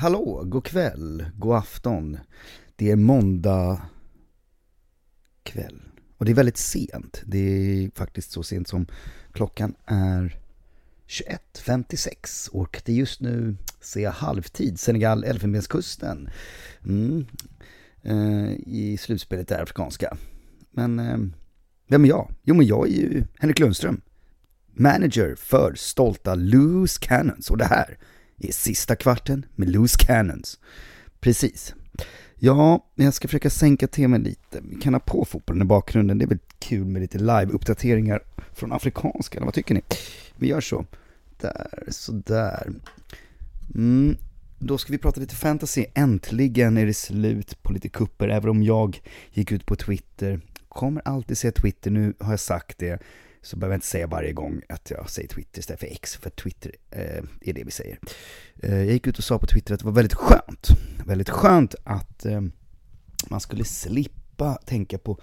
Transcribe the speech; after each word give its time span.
hallå, 0.00 0.42
god 0.44 0.64
kväll, 0.64 1.26
god 1.38 1.56
afton. 1.56 2.18
Det 2.76 2.90
är 2.90 2.96
måndag 2.96 3.82
kväll. 5.42 5.82
Och 6.16 6.24
det 6.24 6.30
är 6.30 6.34
väldigt 6.34 6.56
sent. 6.56 7.22
Det 7.26 7.38
är 7.38 7.90
faktiskt 7.94 8.30
så 8.30 8.42
sent 8.42 8.68
som 8.68 8.86
klockan 9.32 9.74
är 9.86 10.38
21.56 11.08 12.50
och 12.50 12.82
det 12.84 12.92
är 12.92 12.96
just 12.96 13.20
nu, 13.20 13.56
ser 13.80 14.00
jag, 14.00 14.10
halvtid. 14.10 14.80
Senegal, 14.80 15.24
Elfenbenskusten. 15.24 16.28
Mm. 16.84 17.26
Eh, 18.02 18.50
I 18.66 18.98
slutspelet 19.00 19.48
där, 19.48 19.62
afrikanska. 19.62 20.16
Men 20.70 20.98
eh, 20.98 21.18
vem 21.88 22.04
är 22.04 22.08
jag? 22.08 22.30
Jo 22.42 22.54
men 22.54 22.66
jag 22.66 22.88
är 22.88 22.92
ju 22.92 23.24
Henrik 23.38 23.58
Lundström. 23.58 24.00
Manager 24.72 25.34
för 25.34 25.74
stolta 25.74 26.34
Loose 26.34 26.98
Cannons 27.00 27.50
och 27.50 27.58
det 27.58 27.64
här 27.64 27.98
i 28.40 28.52
sista 28.52 28.96
kvarten 28.96 29.46
med 29.54 29.68
Loose 29.68 29.98
Cannons. 29.98 30.58
Precis. 31.20 31.74
Ja, 32.42 32.86
jag 32.94 33.14
ska 33.14 33.28
försöka 33.28 33.50
sänka 33.50 33.86
temat 33.86 34.20
lite. 34.20 34.60
Vi 34.62 34.76
kan 34.76 34.94
ha 34.94 35.00
på 35.00 35.24
fotbollen 35.24 35.62
i 35.62 35.64
bakgrunden. 35.64 36.18
Det 36.18 36.24
är 36.24 36.28
väl 36.28 36.38
kul 36.58 36.84
med 36.84 37.02
lite 37.02 37.18
live-uppdateringar 37.18 38.20
från 38.54 38.72
afrikanska, 38.72 39.38
eller 39.38 39.44
vad 39.44 39.54
tycker 39.54 39.74
ni? 39.74 39.82
Vi 40.36 40.48
gör 40.48 40.60
så. 40.60 40.86
Där, 41.40 41.84
sådär. 41.88 42.72
Mm, 43.74 44.16
då 44.58 44.78
ska 44.78 44.92
vi 44.92 44.98
prata 44.98 45.20
lite 45.20 45.34
fantasy. 45.34 45.84
Äntligen 45.94 46.76
är 46.76 46.86
det 46.86 46.94
slut 46.94 47.62
på 47.62 47.72
lite 47.72 47.88
kupper, 47.88 48.28
även 48.28 48.50
om 48.50 48.62
jag 48.62 49.00
gick 49.32 49.52
ut 49.52 49.66
på 49.66 49.76
Twitter. 49.76 50.40
Kommer 50.68 51.08
alltid 51.08 51.38
säga 51.38 51.52
Twitter, 51.52 51.90
nu 51.90 52.14
har 52.18 52.32
jag 52.32 52.40
sagt 52.40 52.78
det 52.78 53.02
så 53.42 53.56
behöver 53.56 53.74
jag 53.74 53.76
inte 53.76 53.86
säga 53.86 54.06
varje 54.06 54.32
gång 54.32 54.62
att 54.68 54.90
jag 54.90 55.10
säger 55.10 55.28
Twitter 55.28 55.58
istället 55.58 55.80
för 55.80 55.86
X, 55.86 56.16
för 56.16 56.30
Twitter 56.30 56.72
eh, 56.90 57.24
är 57.40 57.52
det 57.52 57.64
vi 57.64 57.70
säger. 57.70 57.98
Eh, 58.62 58.76
jag 58.76 58.92
gick 58.92 59.06
ut 59.06 59.18
och 59.18 59.24
sa 59.24 59.38
på 59.38 59.46
Twitter 59.46 59.74
att 59.74 59.80
det 59.80 59.86
var 59.86 59.92
väldigt 59.92 60.14
skönt, 60.14 60.68
väldigt 61.06 61.30
skönt 61.30 61.74
att 61.84 62.26
eh, 62.26 62.40
man 63.28 63.40
skulle 63.40 63.64
slippa 63.64 64.54
tänka 64.54 64.98
på 64.98 65.20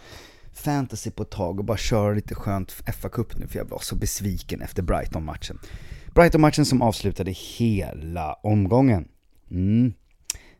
fantasy 0.54 1.12
på 1.12 1.24
ett 1.24 1.32
tag 1.32 1.60
och 1.60 1.66
bara 1.66 1.78
köra 1.78 2.14
lite 2.14 2.36
skönt 2.36 2.72
FA-cup 2.72 3.40
nu, 3.40 3.48
för 3.48 3.58
jag 3.58 3.66
var 3.66 3.80
så 3.80 3.96
besviken 3.96 4.62
efter 4.62 4.84
Brighton-matchen. 4.84 5.60
Brighton-matchen 6.14 6.66
som 6.66 6.82
avslutade 6.82 7.32
hela 7.32 8.34
omgången. 8.34 9.08
Mm. 9.52 9.94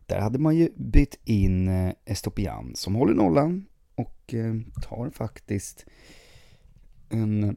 Där 0.06 0.20
hade 0.20 0.38
man 0.38 0.56
ju 0.56 0.70
bytt 0.76 1.18
in 1.24 1.68
eh, 1.68 1.92
Estopian 2.04 2.72
som 2.74 2.94
håller 2.94 3.14
nollan 3.14 3.66
och 3.94 4.34
eh, 4.34 4.54
tar 4.82 5.10
faktiskt 5.10 5.86
en... 7.08 7.56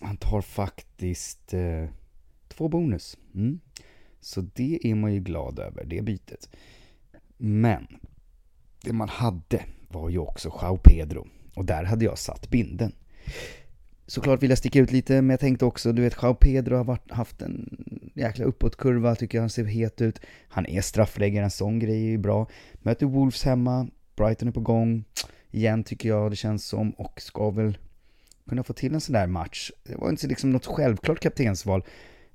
Han 0.00 0.16
tar 0.16 0.40
faktiskt 0.40 1.54
eh, 1.54 1.88
två 2.48 2.68
bonus. 2.68 3.18
Mm. 3.34 3.60
Så 4.20 4.40
det 4.40 4.78
är 4.82 4.94
man 4.94 5.14
ju 5.14 5.20
glad 5.20 5.58
över, 5.58 5.84
det 5.84 6.02
bytet. 6.02 6.48
Men 7.36 7.86
det 8.84 8.92
man 8.92 9.08
hade 9.08 9.64
var 9.88 10.08
ju 10.08 10.18
också 10.18 10.58
Jao 10.62 10.76
Pedro. 10.76 11.26
Och 11.54 11.64
där 11.64 11.84
hade 11.84 12.04
jag 12.04 12.18
satt 12.18 12.50
binden. 12.50 12.92
Såklart 14.06 14.42
vill 14.42 14.50
jag 14.50 14.58
sticka 14.58 14.78
ut 14.78 14.92
lite, 14.92 15.22
men 15.22 15.30
jag 15.30 15.40
tänkte 15.40 15.64
också, 15.64 15.92
du 15.92 16.02
vet, 16.02 16.16
Jao 16.22 16.34
Pedro 16.34 16.76
har 16.76 16.84
varit, 16.84 17.10
haft 17.10 17.42
en 17.42 17.84
jäkla 18.14 18.44
uppåtkurva, 18.44 19.14
tycker 19.14 19.38
jag 19.38 19.42
han 19.42 19.50
ser 19.50 19.64
het 19.64 20.00
ut. 20.00 20.20
Han 20.48 20.66
är 20.66 20.80
straffläggare, 20.80 21.44
en 21.44 21.50
sån 21.50 21.78
grej 21.78 22.04
är 22.04 22.10
ju 22.10 22.18
bra. 22.18 22.46
Möter 22.74 23.06
Wolves 23.06 23.44
hemma, 23.44 23.88
Brighton 24.16 24.48
är 24.48 24.52
på 24.52 24.60
gång. 24.60 25.04
Igen 25.50 25.84
tycker 25.84 26.08
jag 26.08 26.32
det 26.32 26.36
känns 26.36 26.66
som, 26.66 26.90
och 26.90 27.20
ska 27.20 27.50
väl 27.50 27.78
kunna 28.50 28.62
få 28.62 28.72
till 28.72 28.94
en 28.94 29.00
sån 29.00 29.12
där 29.12 29.26
match. 29.26 29.70
Det 29.84 29.96
var 29.96 30.08
inte 30.08 30.26
liksom 30.26 30.50
något 30.50 30.66
självklart 30.66 31.20
kaptensval. 31.20 31.84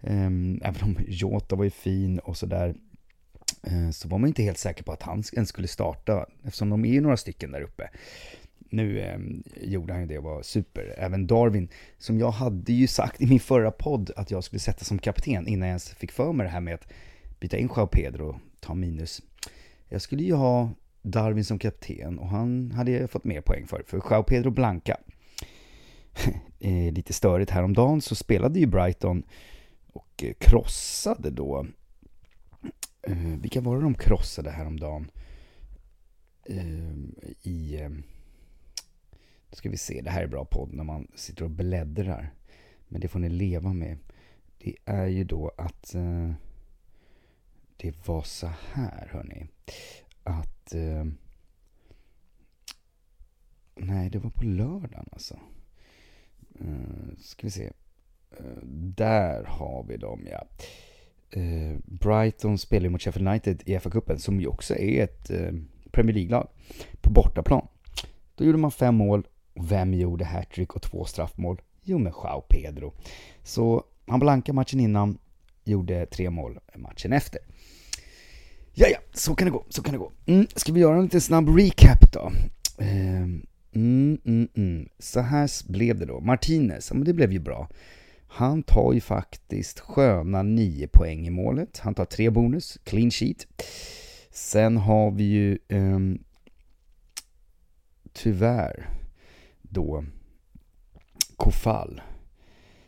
Ehm, 0.01 0.61
även 0.63 0.83
om 0.83 0.97
Jota 1.07 1.55
var 1.55 1.63
ju 1.63 1.69
fin 1.69 2.19
och 2.19 2.37
sådär. 2.37 2.75
Eh, 3.63 3.89
så 3.89 4.07
var 4.07 4.17
man 4.17 4.27
inte 4.27 4.43
helt 4.43 4.57
säker 4.57 4.83
på 4.83 4.91
att 4.91 5.01
han 5.01 5.23
ens 5.33 5.49
skulle 5.49 5.67
starta. 5.67 6.25
Eftersom 6.43 6.69
de 6.69 6.85
är 6.85 6.93
ju 6.93 7.01
några 7.01 7.17
stycken 7.17 7.51
där 7.51 7.61
uppe. 7.61 7.89
Nu 8.69 9.01
ehm, 9.01 9.43
gjorde 9.61 9.93
han 9.93 10.01
ju 10.01 10.07
det 10.07 10.17
och 10.17 10.23
var 10.23 10.41
super. 10.41 10.95
Även 10.97 11.27
Darwin, 11.27 11.69
som 11.97 12.19
jag 12.19 12.31
hade 12.31 12.73
ju 12.73 12.87
sagt 12.87 13.21
i 13.21 13.27
min 13.27 13.39
förra 13.39 13.71
podd 13.71 14.11
att 14.15 14.31
jag 14.31 14.43
skulle 14.43 14.59
sätta 14.59 14.85
som 14.85 14.99
kapten 14.99 15.47
innan 15.47 15.67
jag 15.67 15.67
ens 15.67 15.89
fick 15.89 16.11
för 16.11 16.33
mig 16.33 16.45
det 16.45 16.51
här 16.51 16.61
med 16.61 16.73
att 16.73 16.87
byta 17.39 17.57
in 17.57 17.69
Joao 17.75 17.87
Pedro 17.87 18.29
och 18.29 18.35
ta 18.59 18.73
minus. 18.73 19.21
Jag 19.89 20.01
skulle 20.01 20.23
ju 20.23 20.33
ha 20.33 20.69
Darwin 21.01 21.45
som 21.45 21.59
kapten 21.59 22.19
och 22.19 22.27
han 22.27 22.71
hade 22.71 22.91
jag 22.91 23.09
fått 23.09 23.23
mer 23.23 23.41
poäng 23.41 23.67
för. 23.67 23.83
För 23.87 23.97
Joao 23.97 24.23
Pedro 24.23 24.51
Blanca 24.51 24.97
Eh, 26.59 26.93
lite 26.93 27.13
störigt 27.13 27.51
häromdagen 27.51 28.01
så 28.01 28.15
spelade 28.15 28.59
ju 28.59 28.65
Brighton 28.65 29.23
och 29.87 30.23
eh, 30.23 30.33
krossade 30.33 31.29
då. 31.29 31.67
Eh, 33.01 33.17
vilka 33.17 33.61
var 33.61 33.75
det 33.75 33.81
de 33.81 33.93
krossade 33.93 34.51
häromdagen? 34.51 35.11
I... 37.41 37.79
Då 39.49 39.55
ska 39.55 39.69
vi 39.69 39.77
se, 39.77 40.01
det 40.01 40.09
här 40.09 40.23
är 40.23 40.27
bra 40.27 40.45
podd 40.45 40.73
när 40.73 40.83
man 40.83 41.07
sitter 41.15 41.43
och 41.43 41.51
bläddrar. 41.51 42.33
Men 42.87 43.01
det 43.01 43.07
får 43.07 43.19
ni 43.19 43.29
leva 43.29 43.73
med. 43.73 43.97
Det 44.57 44.75
är 44.85 45.07
ju 45.07 45.23
då 45.23 45.51
att 45.57 45.95
det 47.77 48.07
var 48.07 48.23
så 48.23 48.47
här 48.73 49.09
hörni. 49.11 49.45
Att... 50.23 50.73
Nej, 53.75 54.09
det 54.09 54.19
var 54.19 54.29
på 54.29 54.43
lördagen 54.43 55.09
alltså. 55.11 55.39
Uh, 56.61 57.17
ska 57.19 57.47
vi 57.47 57.51
se. 57.51 57.71
Uh, 58.39 58.65
där 58.95 59.43
har 59.43 59.85
vi 59.87 59.97
dem 59.97 60.27
ja. 60.31 60.47
Uh, 61.37 61.77
Brighton 61.85 62.57
spelar 62.57 62.89
mot 62.89 63.01
Sheffield 63.01 63.27
United 63.27 63.61
i 63.65 63.77
FA-cupen 63.77 64.17
som 64.17 64.41
ju 64.41 64.47
också 64.47 64.75
är 64.75 65.03
ett 65.03 65.29
eh, 65.29 65.51
Premier 65.91 66.13
League-lag 66.13 66.47
på 67.01 67.11
bortaplan. 67.11 67.67
Då 68.35 68.45
gjorde 68.45 68.57
man 68.57 68.71
fem 68.71 68.95
mål. 68.95 69.27
Vem 69.53 69.93
gjorde 69.93 70.25
hattrick 70.25 70.73
och 70.73 70.81
två 70.81 71.05
straffmål? 71.05 71.61
Jo, 71.83 71.97
med 71.97 72.13
Jao 72.23 72.41
Pedro. 72.41 72.93
Så 73.43 73.83
han 74.07 74.19
blankade 74.19 74.55
matchen 74.55 74.79
innan, 74.79 75.17
gjorde 75.63 76.05
tre 76.05 76.29
mål 76.29 76.59
matchen 76.75 77.13
efter. 77.13 77.39
Ja, 78.73 78.87
ja, 78.91 78.97
så 79.13 79.35
kan 79.35 79.45
det 79.45 79.51
gå, 79.51 79.65
så 79.69 79.83
kan 79.83 79.91
det 79.91 79.97
gå. 79.97 80.11
Mm, 80.25 80.47
ska 80.55 80.73
vi 80.73 80.79
göra 80.79 80.97
en 80.97 81.03
liten 81.03 81.21
snabb 81.21 81.57
recap 81.57 82.11
då? 82.13 82.31
Mm, 83.75 84.17
mm, 84.25 84.47
mm. 84.55 84.89
Så 84.99 85.19
här 85.19 85.71
blev 85.71 85.99
det 85.99 86.05
då. 86.05 86.19
Martinez, 86.19 86.89
ja, 86.89 86.95
men 86.95 87.05
det 87.05 87.13
blev 87.13 87.33
ju 87.33 87.39
bra. 87.39 87.69
Han 88.27 88.63
tar 88.63 88.93
ju 88.93 89.01
faktiskt 89.01 89.79
sköna 89.79 90.43
9 90.43 90.87
poäng 90.87 91.27
i 91.27 91.29
målet. 91.29 91.79
Han 91.79 91.95
tar 91.95 92.05
tre 92.05 92.29
bonus, 92.29 92.77
clean 92.83 93.11
sheet. 93.11 93.47
Sen 94.31 94.77
har 94.77 95.11
vi 95.11 95.23
ju 95.23 95.59
um, 95.69 96.23
tyvärr 98.13 98.89
då 99.61 100.05
Kofall 101.37 102.01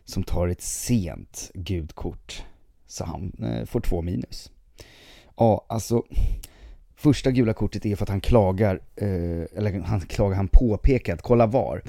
som 0.05 0.23
tar 0.23 0.47
ett 0.47 0.61
sent 0.61 1.51
gudkort. 1.53 2.43
Så 2.87 3.05
han 3.05 3.31
eh, 3.43 3.65
får 3.65 3.79
två 3.79 4.01
minus. 4.01 4.51
Ja, 5.37 5.65
alltså 5.69 6.03
Första 6.99 7.31
gula 7.31 7.53
kortet 7.53 7.85
är 7.85 7.95
för 7.95 8.03
att 8.05 8.09
han 8.09 8.21
klagar, 8.21 8.79
eh, 8.95 9.57
eller 9.57 9.81
han 9.81 10.01
klagar, 10.01 10.35
han 10.35 10.47
påpekar 10.47 11.13
att 11.13 11.21
kolla 11.21 11.45
var. 11.45 11.81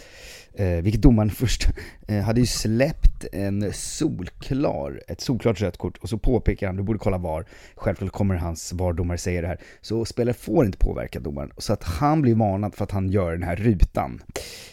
Eh, 0.54 0.66
vilket 0.66 1.02
domaren 1.02 1.30
först 1.30 1.68
eh, 2.08 2.20
hade 2.20 2.40
ju 2.40 2.46
släppt 2.46 3.24
en 3.32 3.72
solklar, 3.72 5.02
ett 5.08 5.20
solklart 5.20 5.60
rött 5.60 5.76
kort 5.76 5.98
och 5.98 6.08
så 6.08 6.18
påpekar 6.18 6.66
han, 6.66 6.76
du 6.76 6.82
borde 6.82 6.98
kolla 6.98 7.18
var. 7.18 7.44
Självklart 7.74 8.12
kommer 8.12 8.34
hans 8.34 8.72
VAR-domare 8.72 9.18
säga 9.18 9.40
det 9.40 9.48
här. 9.48 9.60
Så 9.80 10.04
spelare 10.04 10.34
får 10.34 10.66
inte 10.66 10.78
påverka 10.78 11.20
domaren. 11.20 11.50
Så 11.58 11.72
att 11.72 11.82
han 11.82 12.22
blir 12.22 12.34
varnad 12.34 12.74
för 12.74 12.84
att 12.84 12.90
han 12.90 13.08
gör 13.08 13.32
den 13.32 13.42
här 13.42 13.56
rutan. 13.56 14.22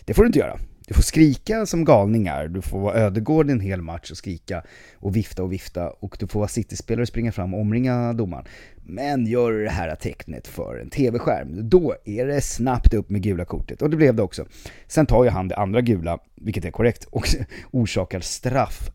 Det 0.05 0.13
får 0.13 0.23
du 0.23 0.27
inte 0.27 0.39
göra. 0.39 0.59
Du 0.87 0.93
får 0.93 1.01
skrika 1.01 1.65
som 1.65 1.85
galningar, 1.85 2.47
du 2.47 2.61
får 2.61 2.79
vara 2.79 2.95
ödegård 2.95 3.49
en 3.49 3.59
hel 3.59 3.81
match 3.81 4.11
och 4.11 4.17
skrika 4.17 4.63
och 4.95 5.15
vifta 5.15 5.43
och 5.43 5.53
vifta 5.53 5.89
och 5.89 6.17
du 6.19 6.27
får 6.27 6.39
vara 6.39 6.47
City-spelare 6.47 7.01
och 7.01 7.07
springa 7.07 7.31
fram 7.31 7.53
och 7.53 7.59
omringa 7.59 8.13
domaren. 8.13 8.45
Men 8.83 9.27
gör 9.27 9.51
du 9.51 9.63
det 9.63 9.69
här 9.69 9.95
tecknet 9.95 10.47
för 10.47 10.79
en 10.79 10.89
TV-skärm, 10.89 11.69
då 11.69 11.95
är 12.05 12.25
det 12.25 12.41
snabbt 12.41 12.93
upp 12.93 13.09
med 13.09 13.21
gula 13.21 13.45
kortet. 13.45 13.81
Och 13.81 13.89
det 13.89 13.97
blev 13.97 14.15
det 14.15 14.23
också. 14.23 14.45
Sen 14.87 15.05
tar 15.05 15.23
ju 15.23 15.29
han 15.29 15.47
det 15.47 15.55
andra 15.55 15.81
gula, 15.81 16.19
vilket 16.35 16.65
är 16.65 16.71
korrekt, 16.71 17.03
och 17.03 17.27
orsakar 17.71 18.19
straff. 18.19 18.89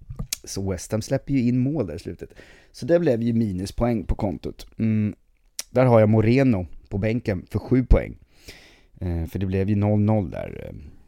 Så 0.45 0.71
West 0.71 0.93
Ham 0.93 1.03
släpper 1.03 1.33
ju 1.33 1.49
in 1.49 1.59
mål 1.59 1.87
där 1.87 1.95
i 1.95 1.99
slutet. 1.99 2.35
Så 2.73 2.87
det 2.87 2.99
blev 2.99 3.23
ju 3.23 3.33
minuspoäng 3.33 4.05
på 4.05 4.15
kontot. 4.15 4.67
Mm. 4.79 5.15
Där 5.71 5.85
har 5.85 6.01
jag 6.01 6.09
Moreno 6.09 6.67
på 6.89 6.99
bänken 6.99 7.47
för 7.51 7.59
7 7.59 7.85
poäng. 7.85 8.19
Eh, 9.01 9.27
för 9.27 9.39
det 9.39 9.47
blev 9.47 9.69
ju 9.69 9.77
0-0 9.77 10.31
där. 10.31 10.67
Eh, 10.67 11.00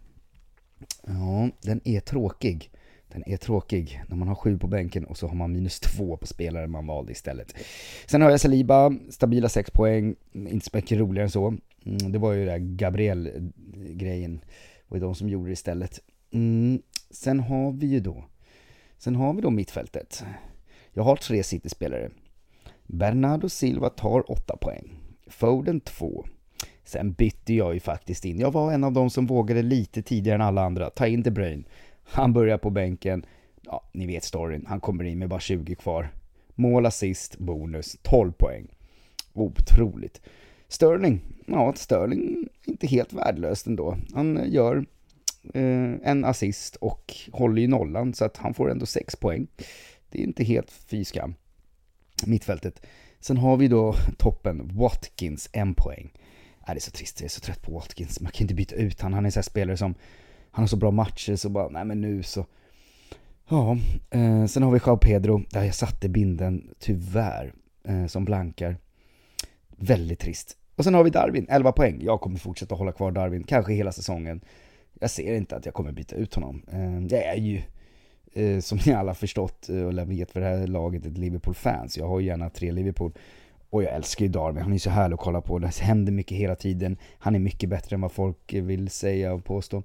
Ja, 1.07 1.51
den 1.63 1.81
är 1.85 2.01
tråkig. 2.01 2.71
Den 3.09 3.23
är 3.27 3.37
tråkig 3.37 4.03
när 4.09 4.17
man 4.17 4.29
har 4.29 4.35
sju 4.35 4.59
på 4.59 4.67
bänken 4.67 5.05
och 5.05 5.19
så 5.19 5.29
har 5.29 5.35
man 5.35 5.53
minus 5.53 5.81
två 5.81 6.17
på 6.17 6.27
spelaren 6.27 6.71
man 6.71 6.87
valde 6.87 7.13
istället. 7.13 7.55
Sen 8.07 8.23
har 8.23 8.31
jag 8.31 8.41
Saliba, 8.41 8.93
stabila 9.11 9.49
sex 9.49 9.71
poäng, 9.71 10.17
inte 10.33 10.65
så 10.65 10.71
mycket 10.73 10.99
roligare 10.99 11.25
än 11.27 11.31
så. 11.31 11.47
Mm, 11.87 12.13
det 12.13 12.19
var 12.19 12.33
ju 12.33 12.45
det 12.45 12.51
där 12.51 12.59
Gabriel-grejen, 12.59 14.37
det 14.37 14.89
var 14.89 14.97
ju 14.97 15.01
de 15.01 15.15
som 15.15 15.29
gjorde 15.29 15.49
det 15.49 15.53
istället. 15.53 16.01
Mm, 16.33 16.83
sen 17.11 17.41
har 17.41 17.73
vi 17.73 17.87
ju 17.87 18.01
då, 18.01 18.25
sen 18.99 19.17
har 19.17 19.35
vi 19.35 19.43
då 19.43 19.51
mittfältet. 19.51 20.25
Jag 20.93 21.03
har 21.03 21.17
tre 21.17 21.43
City-spelare. 21.43 22.11
Bernardo 22.87 23.49
Silva 23.49 23.91
tar 23.91 24.31
8 24.31 24.57
poäng. 24.57 24.95
Foden 25.27 25.81
2. 25.81 26.25
Sen 26.93 27.13
bytte 27.13 27.55
jag 27.55 27.75
ju 27.75 27.81
faktiskt 27.81 28.25
in. 28.25 28.39
Jag 28.39 28.53
var 28.53 28.73
en 28.73 28.85
av 28.85 28.93
de 28.93 29.11
som 29.11 29.27
vågade 29.27 29.63
lite 29.63 30.03
tidigare 30.03 30.35
än 30.35 30.41
alla 30.41 30.63
andra. 30.63 30.91
Ta 30.91 31.07
in 31.07 31.23
De 31.23 31.31
Bruyne. 31.31 31.65
Han 32.05 32.33
börjar 32.33 32.59
på 32.59 32.71
bänken. 32.71 33.27
Ja, 33.63 33.83
ni 33.93 34.07
vet 34.07 34.25
storyn. 34.25 34.67
Han 34.69 34.81
kommer 34.81 35.05
in 35.05 35.19
med 35.19 35.29
bara 35.29 35.41
20 35.41 35.75
kvar. 35.75 36.09
Mål, 36.55 36.87
assist, 36.87 37.39
bonus, 37.39 37.97
12 38.03 38.33
poäng. 38.33 38.67
Otroligt. 39.33 40.21
Sterling, 40.69 41.21
ja 41.47 41.73
Sterling 41.77 42.49
inte 42.65 42.87
helt 42.87 43.13
värdelöst 43.13 43.67
ändå. 43.67 43.97
Han 44.15 44.37
eh, 44.37 44.53
gör 44.53 44.85
eh, 45.55 45.93
en 46.03 46.25
assist 46.25 46.77
och 46.77 47.15
håller 47.33 47.63
ju 47.63 47.69
nollan 47.69 48.15
så 48.15 48.25
att 48.25 48.37
han 48.37 48.55
får 48.55 48.71
ändå 48.71 48.87
6 48.87 49.17
poäng. 49.17 49.47
Det 50.11 50.19
är 50.19 50.23
inte 50.23 50.45
helt 50.45 50.71
fy 50.71 51.05
skam. 51.05 51.35
Mittfältet. 52.27 52.87
Sen 53.21 53.37
har 53.37 53.57
vi 53.57 53.69
då 53.69 53.95
toppen, 54.19 54.71
Watkins, 54.75 55.49
en 55.53 55.75
poäng. 55.75 56.13
Äh, 56.69 56.75
det 56.75 56.79
är 56.79 56.81
så 56.81 56.91
trist, 56.91 57.21
jag 57.21 57.25
är 57.25 57.31
så 57.31 57.41
trött 57.41 57.63
på 57.63 57.73
Watkins. 57.73 58.21
Man 58.21 58.33
kan 58.33 58.45
inte 58.45 58.55
byta 58.55 58.75
ut 58.75 59.01
han. 59.01 59.13
Han 59.13 59.25
är 59.25 59.29
en 59.29 59.33
sån 59.33 59.41
här 59.41 59.43
spelare 59.43 59.77
som, 59.77 59.95
han 60.51 60.63
har 60.63 60.67
så 60.67 60.77
bra 60.77 60.91
matcher 60.91 61.37
så 61.37 61.49
bara, 61.49 61.69
nej 61.69 61.85
men 61.85 62.01
nu 62.01 62.23
så. 62.23 62.47
Ja, 63.49 63.79
eh, 64.11 64.47
sen 64.47 64.63
har 64.63 64.71
vi 64.71 64.81
Jao 64.87 64.97
Pedro, 64.97 65.43
där 65.51 65.65
jag 65.65 65.75
satte 65.75 66.09
binden, 66.09 66.75
tyvärr, 66.79 67.53
eh, 67.85 68.07
som 68.07 68.25
blankar. 68.25 68.77
Väldigt 69.77 70.19
trist. 70.19 70.57
Och 70.77 70.85
sen 70.85 70.95
har 70.95 71.05
vi 71.05 71.11
Darwin, 71.11 71.47
11 71.49 71.73
poäng. 71.73 71.99
Jag 72.03 72.21
kommer 72.21 72.39
fortsätta 72.39 72.75
hålla 72.75 72.93
kvar 72.93 73.13
Darwin, 73.13 73.45
kanske 73.45 73.73
hela 73.73 73.93
säsongen. 73.93 74.41
Jag 75.01 75.11
ser 75.11 75.35
inte 75.35 75.57
att 75.57 75.65
jag 75.65 75.75
kommer 75.75 75.93
byta 75.93 76.17
ut 76.17 76.35
honom. 76.35 76.63
Eh, 76.73 77.07
jag 77.07 77.25
är 77.27 77.37
ju, 77.37 77.63
eh, 78.33 78.61
som 78.61 78.79
ni 78.87 78.93
alla 78.93 79.15
förstått 79.15 79.69
eh, 79.69 79.83
och 79.83 80.11
vet 80.11 80.31
för 80.31 80.41
det 80.41 80.47
här 80.47 80.67
laget, 80.67 81.07
ett 81.07 81.19
Liverpool-fans. 81.19 81.99
Jag 81.99 82.09
har 82.09 82.21
ju 82.21 82.27
gärna 82.27 82.51
tre 82.51 82.73
Liverpool. 82.73 83.13
Och 83.73 83.83
jag 83.83 83.93
älskar 83.93 84.25
ju 84.25 84.29
Darwin, 84.29 84.63
han 84.63 84.73
är 84.73 84.79
så 84.79 84.91
härlig 84.91 85.15
att 85.15 85.21
kolla 85.21 85.41
på. 85.41 85.59
Det 85.59 85.79
händer 85.79 86.13
mycket 86.13 86.39
hela 86.39 86.55
tiden. 86.55 86.97
Han 87.19 87.35
är 87.35 87.39
mycket 87.39 87.71
bättre 87.71 87.95
än 87.95 88.01
vad 88.01 88.13
folk 88.13 88.53
vill 88.53 88.91
säga 88.91 89.33
och 89.33 89.45
påstå. 89.45 89.83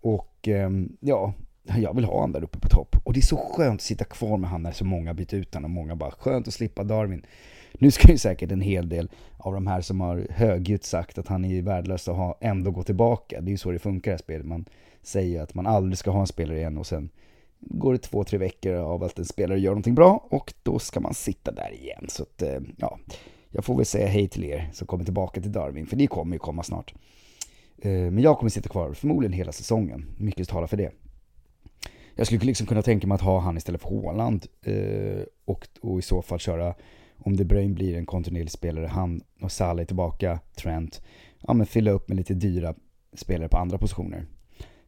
Och 0.00 0.48
ehm, 0.48 0.96
ja, 1.00 1.32
jag 1.76 1.94
vill 1.94 2.04
ha 2.04 2.20
han 2.20 2.32
där 2.32 2.44
uppe 2.44 2.58
på 2.58 2.68
topp. 2.68 2.96
Och 3.04 3.12
det 3.12 3.18
är 3.18 3.22
så 3.22 3.36
skönt 3.36 3.74
att 3.74 3.84
sitta 3.84 4.04
kvar 4.04 4.36
med 4.36 4.50
han 4.50 4.62
när 4.62 4.72
så 4.72 4.84
många 4.84 5.14
bytt 5.14 5.32
ut 5.32 5.54
honom 5.54 5.70
och 5.70 5.84
många 5.84 5.96
bara, 5.96 6.10
skönt 6.10 6.48
att 6.48 6.54
slippa 6.54 6.84
Darwin. 6.84 7.26
Nu 7.72 7.90
ska 7.90 8.12
ju 8.12 8.18
säkert 8.18 8.52
en 8.52 8.60
hel 8.60 8.88
del 8.88 9.10
av 9.36 9.52
de 9.52 9.66
här 9.66 9.80
som 9.80 10.00
har 10.00 10.26
högljutt 10.30 10.84
sagt 10.84 11.18
att 11.18 11.28
han 11.28 11.44
är 11.44 11.62
värdelös 11.62 12.08
att 12.08 12.16
ha 12.16 12.38
ändå 12.40 12.70
gå 12.70 12.82
tillbaka. 12.82 13.40
Det 13.40 13.48
är 13.48 13.52
ju 13.52 13.58
så 13.58 13.70
det 13.70 13.78
funkar 13.78 14.10
i 14.10 14.12
det 14.12 14.14
här 14.14 14.18
spelet. 14.18 14.46
Man 14.46 14.64
säger 15.02 15.42
att 15.42 15.54
man 15.54 15.66
aldrig 15.66 15.98
ska 15.98 16.10
ha 16.10 16.20
en 16.20 16.26
spelare 16.26 16.58
igen 16.58 16.78
och 16.78 16.86
sen 16.86 17.10
går 17.60 17.92
det 17.92 17.98
två, 17.98 18.24
tre 18.24 18.38
veckor 18.38 18.74
av 18.74 19.04
att 19.04 19.18
en 19.18 19.24
spelare 19.24 19.60
gör 19.60 19.70
någonting 19.70 19.94
bra 19.94 20.26
och 20.30 20.54
då 20.62 20.78
ska 20.78 21.00
man 21.00 21.14
sitta 21.14 21.52
där 21.52 21.74
igen. 21.74 22.06
Så 22.08 22.22
att, 22.22 22.42
eh, 22.42 22.60
ja, 22.76 22.98
jag 23.50 23.64
får 23.64 23.76
väl 23.76 23.86
säga 23.86 24.06
hej 24.06 24.28
till 24.28 24.44
er 24.44 24.70
som 24.72 24.86
kommer 24.86 25.04
tillbaka 25.04 25.40
till 25.40 25.52
Darwin, 25.52 25.86
för 25.86 25.96
ni 25.96 26.06
kommer 26.06 26.36
ju 26.36 26.38
komma 26.38 26.62
snart. 26.62 26.94
Eh, 27.78 27.90
men 27.90 28.18
jag 28.18 28.38
kommer 28.38 28.50
sitta 28.50 28.68
kvar 28.68 28.92
förmodligen 28.92 29.32
hela 29.32 29.52
säsongen, 29.52 30.06
mycket 30.18 30.48
talar 30.48 30.66
för 30.66 30.76
det. 30.76 30.92
Jag 32.14 32.26
skulle 32.26 32.44
liksom 32.44 32.66
kunna 32.66 32.82
tänka 32.82 33.06
mig 33.06 33.14
att 33.14 33.20
ha 33.20 33.40
han 33.40 33.56
istället 33.56 33.82
för 33.82 33.88
Håland 33.88 34.46
eh, 34.62 35.22
och, 35.44 35.68
och 35.80 35.98
i 35.98 36.02
så 36.02 36.22
fall 36.22 36.38
köra, 36.38 36.74
om 37.18 37.36
De 37.36 37.44
Bruyne 37.44 37.74
blir 37.74 37.96
en 37.96 38.06
kontinuerlig 38.06 38.50
spelare, 38.50 38.86
han 38.86 39.22
och 39.42 39.52
Salah 39.52 39.80
är 39.80 39.86
tillbaka, 39.86 40.40
Trent, 40.56 41.02
ja 41.40 41.54
men 41.54 41.66
fylla 41.66 41.90
upp 41.90 42.08
med 42.08 42.16
lite 42.16 42.34
dyra 42.34 42.74
spelare 43.14 43.48
på 43.48 43.56
andra 43.56 43.78
positioner. 43.78 44.26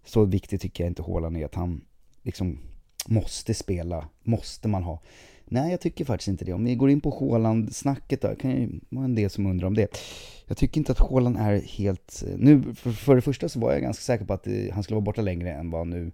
Så 0.04 0.24
viktigt 0.24 0.60
tycker 0.60 0.84
jag 0.84 0.90
inte 0.90 1.02
Håland 1.02 1.36
är 1.36 1.44
att 1.44 1.54
han 1.54 1.80
liksom 2.28 2.58
måste 3.06 3.54
spela, 3.54 4.08
måste 4.22 4.69
man 4.69 4.82
ha. 4.82 5.00
Nej, 5.44 5.70
jag 5.70 5.80
tycker 5.80 6.04
faktiskt 6.04 6.28
inte 6.28 6.44
det. 6.44 6.52
Om 6.52 6.64
vi 6.64 6.75
går 6.75 6.90
in 6.90 7.00
på 7.00 7.10
Håland-snacket 7.10 8.20
där, 8.20 8.34
kan 8.34 8.50
ju 8.50 8.80
vara 8.88 9.04
en 9.04 9.14
del 9.14 9.30
som 9.30 9.46
undrar 9.46 9.66
om 9.66 9.75
det. 9.75 9.98
Jag 10.46 10.56
tycker 10.56 10.80
inte 10.80 10.92
att 10.92 10.98
Håland 10.98 11.36
är 11.36 11.60
helt... 11.60 12.25
Eh, 12.26 12.38
nu, 12.38 12.75
för, 12.75 12.90
för 12.90 13.16
det 13.16 13.22
första 13.22 13.48
så 13.48 13.60
var 13.60 13.72
jag 13.72 13.82
ganska 13.82 14.02
säker 14.02 14.25
på 14.25 14.32
att 14.32 14.46
eh, 14.46 14.72
han 14.72 14.82
skulle 14.82 14.94
vara 14.94 15.04
borta 15.04 15.22
längre 15.22 15.52
än 15.52 15.70
vad 15.70 15.86
nu 15.86 16.12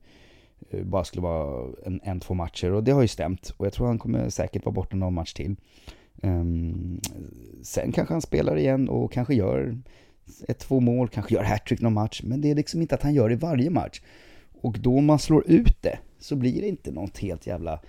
eh, 0.70 0.84
bara 0.84 1.04
skulle 1.04 1.22
vara 1.22 1.72
en, 1.86 2.00
en, 2.04 2.20
två 2.20 2.34
matcher 2.34 2.72
och 2.72 2.84
det 2.84 2.92
har 2.92 3.02
ju 3.02 3.08
stämt. 3.08 3.54
Och 3.56 3.66
jag 3.66 3.72
tror 3.72 3.86
han 3.86 3.98
kommer 3.98 4.28
säkert 4.28 4.64
vara 4.64 4.74
borta 4.74 4.96
någon 4.96 5.14
match 5.14 5.32
till. 5.32 5.56
Um, 6.22 7.00
sen 7.62 7.92
kanske 7.92 8.14
han 8.14 8.22
spelar 8.22 8.56
igen 8.56 8.88
och 8.88 9.12
kanske 9.12 9.34
gör 9.34 9.78
ett, 10.48 10.58
två 10.58 10.80
mål, 10.80 11.08
kanske 11.08 11.34
gör 11.34 11.42
hattrick 11.42 11.80
någon 11.80 11.92
match. 11.92 12.22
Men 12.24 12.40
det 12.40 12.50
är 12.50 12.54
liksom 12.54 12.82
inte 12.82 12.94
att 12.94 13.02
han 13.02 13.14
gör 13.14 13.28
det 13.28 13.34
i 13.34 13.38
varje 13.38 13.70
match. 13.70 14.00
Och 14.64 14.78
då 14.80 15.00
man 15.00 15.18
slår 15.18 15.50
ut 15.50 15.82
det 15.82 15.98
så 16.18 16.36
blir 16.36 16.60
det 16.60 16.68
inte 16.68 16.92
något 16.92 17.18
helt 17.18 17.46
jävla 17.46 17.80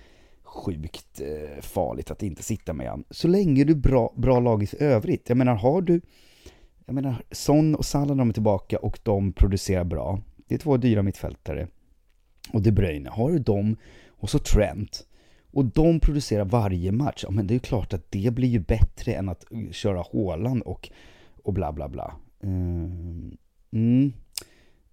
sjukt 0.42 1.20
eh, 1.20 1.62
farligt 1.62 2.10
att 2.10 2.22
inte 2.22 2.42
sitta 2.42 2.72
med 2.72 2.90
han. 2.90 3.04
Så 3.10 3.28
länge 3.28 3.64
du 3.64 3.74
bra, 3.74 4.14
bra 4.16 4.40
lag 4.40 4.62
i 4.62 4.68
övrigt. 4.78 5.28
Jag 5.28 5.38
menar, 5.38 5.54
har 5.54 5.82
du... 5.82 6.00
Jag 6.86 6.94
menar, 6.94 7.22
Son 7.30 7.74
och 7.74 7.84
Salah 7.84 8.16
de 8.16 8.28
är 8.28 8.32
tillbaka 8.32 8.78
och 8.78 8.98
de 9.02 9.32
producerar 9.32 9.84
bra. 9.84 10.20
Det 10.48 10.54
är 10.54 10.58
två 10.58 10.76
dyra 10.76 11.02
mittfältare. 11.02 11.68
Och 12.52 12.62
De 12.62 12.72
Bruyne, 12.72 13.10
har 13.10 13.30
du 13.30 13.38
dem 13.38 13.76
och 14.08 14.30
så 14.30 14.38
Trent. 14.38 15.06
Och 15.50 15.64
de 15.64 16.00
producerar 16.00 16.44
varje 16.44 16.92
match. 16.92 17.24
Ja, 17.24 17.30
men 17.30 17.46
det 17.46 17.52
är 17.52 17.56
ju 17.56 17.60
klart 17.60 17.92
att 17.92 18.10
det 18.10 18.34
blir 18.34 18.48
ju 18.48 18.58
bättre 18.58 19.12
än 19.12 19.28
att 19.28 19.52
eh, 19.52 19.70
köra 19.70 20.00
Håland 20.00 20.62
och, 20.62 20.90
och 21.42 21.52
bla 21.52 21.72
bla 21.72 21.88
bla. 21.88 22.16
Ehm, 22.42 23.36
mm. 23.72 24.12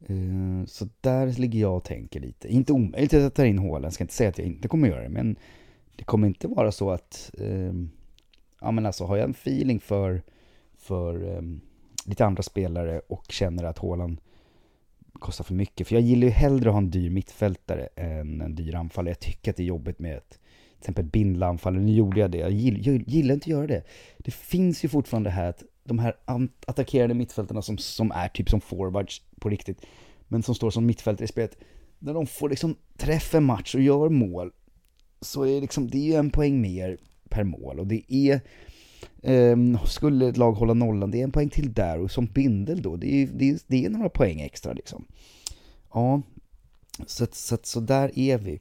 Eh, 0.07 0.65
så 0.65 0.87
där 1.01 1.27
ligger 1.27 1.59
jag 1.59 1.77
och 1.77 1.83
tänker 1.83 2.19
lite. 2.19 2.47
Inte 2.47 2.73
omöjligt 2.73 3.13
att 3.13 3.21
jag 3.21 3.33
tar 3.33 3.45
in 3.45 3.59
hålen, 3.59 3.91
ska 3.91 4.03
inte 4.03 4.13
säga 4.13 4.29
att 4.29 4.37
jag 4.37 4.47
inte 4.47 4.67
kommer 4.67 4.87
göra 4.87 5.03
det, 5.03 5.09
men 5.09 5.35
det 5.95 6.03
kommer 6.03 6.27
inte 6.27 6.47
vara 6.47 6.71
så 6.71 6.91
att, 6.91 7.31
ehm, 7.37 7.89
ja 8.61 8.71
men 8.71 8.85
alltså 8.85 9.05
har 9.05 9.17
jag 9.17 9.25
en 9.25 9.31
feeling 9.31 9.79
för, 9.79 10.21
för 10.77 11.37
ehm, 11.37 11.61
lite 12.05 12.25
andra 12.25 12.43
spelare 12.43 13.01
och 13.07 13.31
känner 13.31 13.63
att 13.63 13.77
hålan 13.77 14.19
kostar 15.13 15.43
för 15.43 15.53
mycket. 15.53 15.87
För 15.87 15.95
jag 15.95 16.01
gillar 16.01 16.27
ju 16.27 16.33
hellre 16.33 16.69
att 16.69 16.73
ha 16.73 16.77
en 16.77 16.91
dyr 16.91 17.09
mittfältare 17.09 17.89
än 17.95 18.41
en 18.41 18.55
dyr 18.55 18.75
anfallare. 18.75 19.11
Jag 19.11 19.19
tycker 19.19 19.51
att 19.51 19.57
det 19.57 19.63
är 19.63 19.67
jobbigt 19.67 19.99
med 19.99 20.17
ett, 20.17 20.29
till 20.29 20.79
exempel 20.79 21.05
bindla 21.05 21.47
anfallare. 21.47 21.81
Nu 21.81 21.93
gjorde 21.93 22.19
jag 22.19 22.31
det. 22.31 22.37
Jag 22.37 22.51
gillar, 22.51 22.79
jag 22.79 23.03
gillar 23.07 23.33
inte 23.33 23.43
att 23.43 23.47
göra 23.47 23.67
det. 23.67 23.83
Det 24.17 24.33
finns 24.33 24.85
ju 24.85 24.89
fortfarande 24.89 25.29
det 25.29 25.33
här 25.33 25.49
att 25.49 25.63
de 25.83 25.99
här 25.99 26.15
attackerande 26.67 27.15
mittfältarna 27.15 27.61
som, 27.61 27.77
som 27.77 28.11
är 28.11 28.27
typ 28.27 28.49
som 28.49 28.61
forwards 28.61 29.21
på 29.39 29.49
riktigt, 29.49 29.81
men 30.27 30.43
som 30.43 30.55
står 30.55 30.71
som 30.71 30.85
mittfältare 30.85 31.25
i 31.25 31.27
spelet, 31.27 31.57
när 31.99 32.13
de 32.13 32.27
får 32.27 32.49
liksom 32.49 32.75
träff 32.97 33.35
en 33.35 33.43
match 33.43 33.75
och 33.75 33.81
gör 33.81 34.09
mål, 34.09 34.51
så 35.21 35.43
är 35.43 35.55
det 35.55 35.61
liksom, 35.61 35.89
det 35.89 35.97
är 35.97 36.11
ju 36.11 36.13
en 36.13 36.29
poäng 36.29 36.61
mer 36.61 36.97
per 37.29 37.43
mål 37.43 37.79
och 37.79 37.87
det 37.87 38.13
är 38.13 38.41
eh, 39.21 39.83
skulle 39.85 40.27
ett 40.29 40.37
lag 40.37 40.51
hålla 40.51 40.73
nollan, 40.73 41.11
det 41.11 41.19
är 41.19 41.23
en 41.23 41.31
poäng 41.31 41.49
till 41.49 41.73
där 41.73 41.99
och 41.99 42.11
som 42.11 42.25
bindel 42.25 42.81
då, 42.81 42.95
det 42.95 43.23
är, 43.23 43.27
det 43.27 43.49
är, 43.49 43.59
det 43.67 43.85
är 43.85 43.89
några 43.89 44.09
poäng 44.09 44.41
extra 44.41 44.73
liksom. 44.73 45.05
Ja, 45.93 46.21
så, 47.05 47.27
så, 47.31 47.57
så 47.63 47.79
där 47.79 48.19
är 48.19 48.37
vi. 48.37 48.59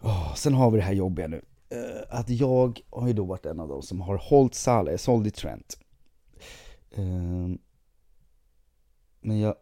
Oh, 0.00 0.34
sen 0.34 0.54
har 0.54 0.70
vi 0.70 0.78
det 0.78 0.84
här 0.84 0.92
jobbiga 0.92 1.26
nu. 1.26 1.42
Eh, 1.68 2.18
att 2.18 2.30
jag 2.30 2.80
har 2.90 3.06
ju 3.06 3.12
då 3.12 3.24
varit 3.24 3.46
en 3.46 3.60
av 3.60 3.68
dem 3.68 3.82
som 3.82 4.00
har 4.00 4.16
hållit 4.16 4.54
Salah, 4.54 4.90
jag 4.90 5.00
sålde 5.00 5.30
Trent. 5.30 5.78
Ehm, 6.96 7.58
men 9.20 9.40
jag 9.40 9.54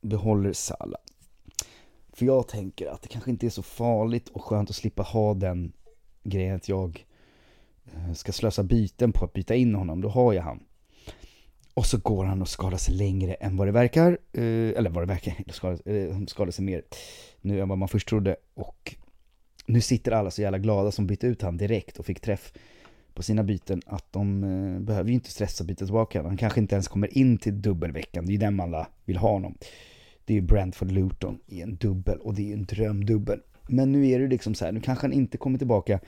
behåller 0.00 0.52
Sala. 0.52 0.98
För 2.12 2.26
jag 2.26 2.48
tänker 2.48 2.86
att 2.86 3.02
det 3.02 3.08
kanske 3.08 3.30
inte 3.30 3.46
är 3.46 3.50
så 3.50 3.62
farligt 3.62 4.28
och 4.28 4.42
skönt 4.44 4.70
att 4.70 4.76
slippa 4.76 5.02
ha 5.02 5.34
den 5.34 5.72
grejen 6.22 6.56
att 6.56 6.68
jag 6.68 7.06
eh, 7.84 8.12
ska 8.12 8.32
slösa 8.32 8.62
byten 8.62 9.12
på 9.12 9.24
att 9.24 9.32
byta 9.32 9.54
in 9.54 9.74
honom. 9.74 10.00
Då 10.00 10.08
har 10.08 10.32
jag 10.32 10.42
han. 10.42 10.64
Och 11.74 11.86
så 11.86 11.98
går 11.98 12.24
han 12.24 12.42
och 12.42 12.48
skadar 12.48 12.78
sig 12.78 12.94
längre 12.94 13.34
än 13.34 13.56
vad 13.56 13.68
det 13.68 13.72
verkar. 13.72 14.18
Eh, 14.32 14.42
eller 14.78 14.90
vad 14.90 15.02
det 15.02 15.06
verkar, 15.06 15.34
skadar, 15.52 15.88
eh, 15.88 16.26
skadar 16.26 16.50
sig 16.50 16.64
mer 16.64 16.82
nu 17.40 17.60
än 17.60 17.68
vad 17.68 17.78
man 17.78 17.88
först 17.88 18.08
trodde. 18.08 18.36
Och 18.54 18.96
nu 19.66 19.80
sitter 19.80 20.12
alla 20.12 20.30
så 20.30 20.42
jävla 20.42 20.58
glada 20.58 20.90
som 20.90 21.06
bytte 21.06 21.26
ut 21.26 21.42
han 21.42 21.56
direkt 21.56 21.98
och 21.98 22.06
fick 22.06 22.20
träff 22.20 22.52
på 23.18 23.22
sina 23.22 23.44
byten 23.44 23.82
att 23.86 24.12
de 24.12 24.44
eh, 24.44 24.80
behöver 24.80 25.08
ju 25.08 25.14
inte 25.14 25.30
stressa 25.30 25.64
byta 25.64 25.84
tillbaka. 25.84 26.22
Han 26.22 26.36
kanske 26.36 26.60
inte 26.60 26.74
ens 26.74 26.88
kommer 26.88 27.18
in 27.18 27.38
till 27.38 27.62
dubbelveckan. 27.62 28.26
Det 28.26 28.30
är 28.30 28.32
ju 28.32 28.38
den 28.38 28.54
man 28.54 28.68
alla 28.68 28.88
vill 29.04 29.16
ha 29.16 29.30
honom. 29.30 29.54
Det 30.24 30.32
är 30.32 30.34
ju 30.34 30.40
Brentford 30.40 30.90
Luton 30.90 31.38
i 31.46 31.62
en 31.62 31.76
dubbel 31.76 32.18
och 32.18 32.34
det 32.34 32.42
är 32.42 32.46
ju 32.46 32.52
en 32.52 32.64
drömdubbel. 32.64 33.40
Men 33.68 33.92
nu 33.92 34.08
är 34.08 34.18
det 34.18 34.28
liksom 34.28 34.54
så 34.54 34.64
här, 34.64 34.72
nu 34.72 34.80
kanske 34.80 35.04
han 35.04 35.12
inte 35.12 35.38
kommer 35.38 35.58
tillbaka 35.58 36.00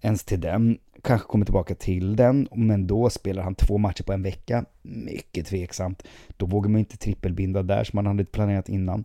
ens 0.00 0.24
till 0.24 0.40
den, 0.40 0.78
kanske 1.02 1.26
kommer 1.26 1.44
tillbaka 1.44 1.74
till 1.74 2.16
den, 2.16 2.48
men 2.54 2.86
då 2.86 3.10
spelar 3.10 3.42
han 3.42 3.54
två 3.54 3.78
matcher 3.78 4.02
på 4.02 4.12
en 4.12 4.22
vecka. 4.22 4.64
Mycket 4.82 5.46
tveksamt. 5.46 6.02
Då 6.36 6.46
vågar 6.46 6.70
man 6.70 6.78
inte 6.78 6.96
trippelbinda 6.96 7.62
där 7.62 7.84
som 7.84 7.96
man 7.96 8.06
hade 8.06 8.24
planerat 8.24 8.68
innan. 8.68 9.04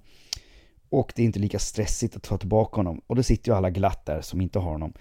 Och 0.90 1.14
det 1.16 1.22
är 1.22 1.26
inte 1.26 1.40
lika 1.40 1.60
stressigt 1.60 2.16
att 2.16 2.24
ta 2.24 2.38
tillbaka 2.38 2.76
honom. 2.76 3.02
Och 3.08 3.16
då 3.16 3.24
sitter 3.24 3.52
ju 3.52 3.58
alla 3.58 3.70
glatt 3.70 4.06
där 4.06 4.22
som 4.22 4.42
inte 4.42 4.60
har 4.60 4.72
honom. 4.72 4.94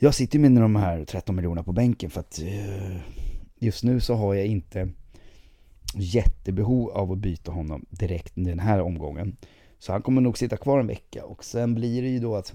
Jag 0.00 0.14
sitter 0.14 0.38
med 0.38 0.52
de 0.52 0.76
här 0.76 1.04
13 1.04 1.36
miljonerna 1.36 1.62
på 1.62 1.72
bänken 1.72 2.10
för 2.10 2.20
att 2.20 2.42
eh, 2.42 2.96
just 3.58 3.84
nu 3.84 4.00
så 4.00 4.14
har 4.14 4.34
jag 4.34 4.46
inte 4.46 4.88
jättebehov 5.94 6.90
av 6.90 7.12
att 7.12 7.18
byta 7.18 7.52
honom 7.52 7.86
direkt 7.90 8.32
den 8.34 8.58
här 8.58 8.80
omgången. 8.80 9.36
Så 9.78 9.92
han 9.92 10.02
kommer 10.02 10.20
nog 10.20 10.38
sitta 10.38 10.56
kvar 10.56 10.80
en 10.80 10.86
vecka 10.86 11.24
och 11.24 11.44
sen 11.44 11.74
blir 11.74 12.02
det 12.02 12.08
ju 12.08 12.18
då 12.18 12.36
att 12.36 12.54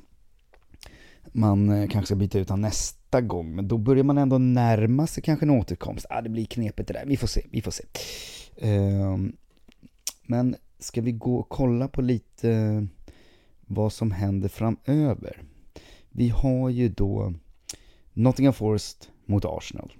man 1.32 1.70
eh, 1.70 1.90
kanske 1.90 2.06
ska 2.06 2.16
byta 2.16 2.40
ut 2.40 2.50
honom 2.50 2.62
nästa 2.62 3.22
gång, 3.22 3.56
men 3.56 3.68
då 3.68 3.78
börjar 3.78 4.04
man 4.04 4.18
ändå 4.18 4.38
närma 4.38 5.08
sig 5.08 5.24
kanske 5.24 5.46
en 5.46 5.50
återkomst. 5.50 6.06
Ah, 6.10 6.22
det 6.22 6.30
blir 6.30 6.46
knepigt 6.46 6.88
det 6.88 6.94
där, 6.94 7.06
vi 7.06 7.18
får 7.18 7.28
se, 7.28 7.46
vi 7.52 7.62
får 7.62 7.72
se. 7.72 7.84
Ehm, 8.58 9.36
men 10.24 10.56
ska 10.80 11.02
vi 11.02 11.12
gå 11.12 11.36
och 11.36 11.50
kolla 11.50 11.88
på 11.88 12.02
lite 12.02 12.88
vad 13.62 13.94
som 13.94 14.12
händer 14.12 14.50
framöver? 14.50 15.44
Vi 16.16 16.30
har 16.30 16.70
ju 16.70 16.90
då 16.90 17.34
Nottingham 18.14 18.54
Forest 18.54 19.12
mot 19.26 19.46
Arsenal. 19.46 19.94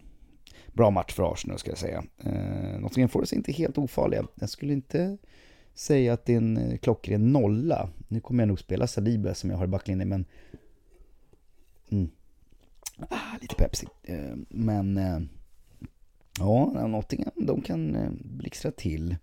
Bra 0.74 0.90
match 0.90 1.14
för 1.14 1.34
Arsenal 1.34 1.60
ska 1.60 1.72
jag 1.72 1.78
säga. 1.78 2.04
Eh, 2.18 2.80
Nottingham 2.80 3.10
Forest 3.10 3.34
är 3.34 3.38
inte 3.38 3.52
helt 3.52 3.78
ofarliga. 3.78 4.28
Jag 4.36 4.50
skulle 4.50 4.74
inte 4.74 5.18
säga 5.74 6.14
att 6.14 6.26
det 6.26 6.34
är 6.34 6.38
en 6.38 6.58
eh, 6.58 6.78
klockren 6.78 7.32
nolla. 7.32 7.90
Nu 8.08 8.20
kommer 8.20 8.44
jag 8.44 8.48
nog 8.48 8.60
spela 8.60 8.88
Saliba 8.88 9.34
som 9.34 9.50
jag 9.50 9.58
har 9.58 9.66
i 9.66 9.68
backlinjen, 9.68 10.10
men... 10.10 10.26
Mm. 11.90 12.10
Ah, 13.10 13.38
lite 13.42 13.56
Pepsi. 13.56 13.88
Eh, 14.04 14.36
men... 14.50 14.98
Eh, 14.98 15.20
ja, 16.40 16.88
Nottingham, 16.88 17.34
de 17.36 17.62
kan 17.62 17.96
eh, 17.96 18.12
blixtra 18.20 18.72
till. 18.72 19.16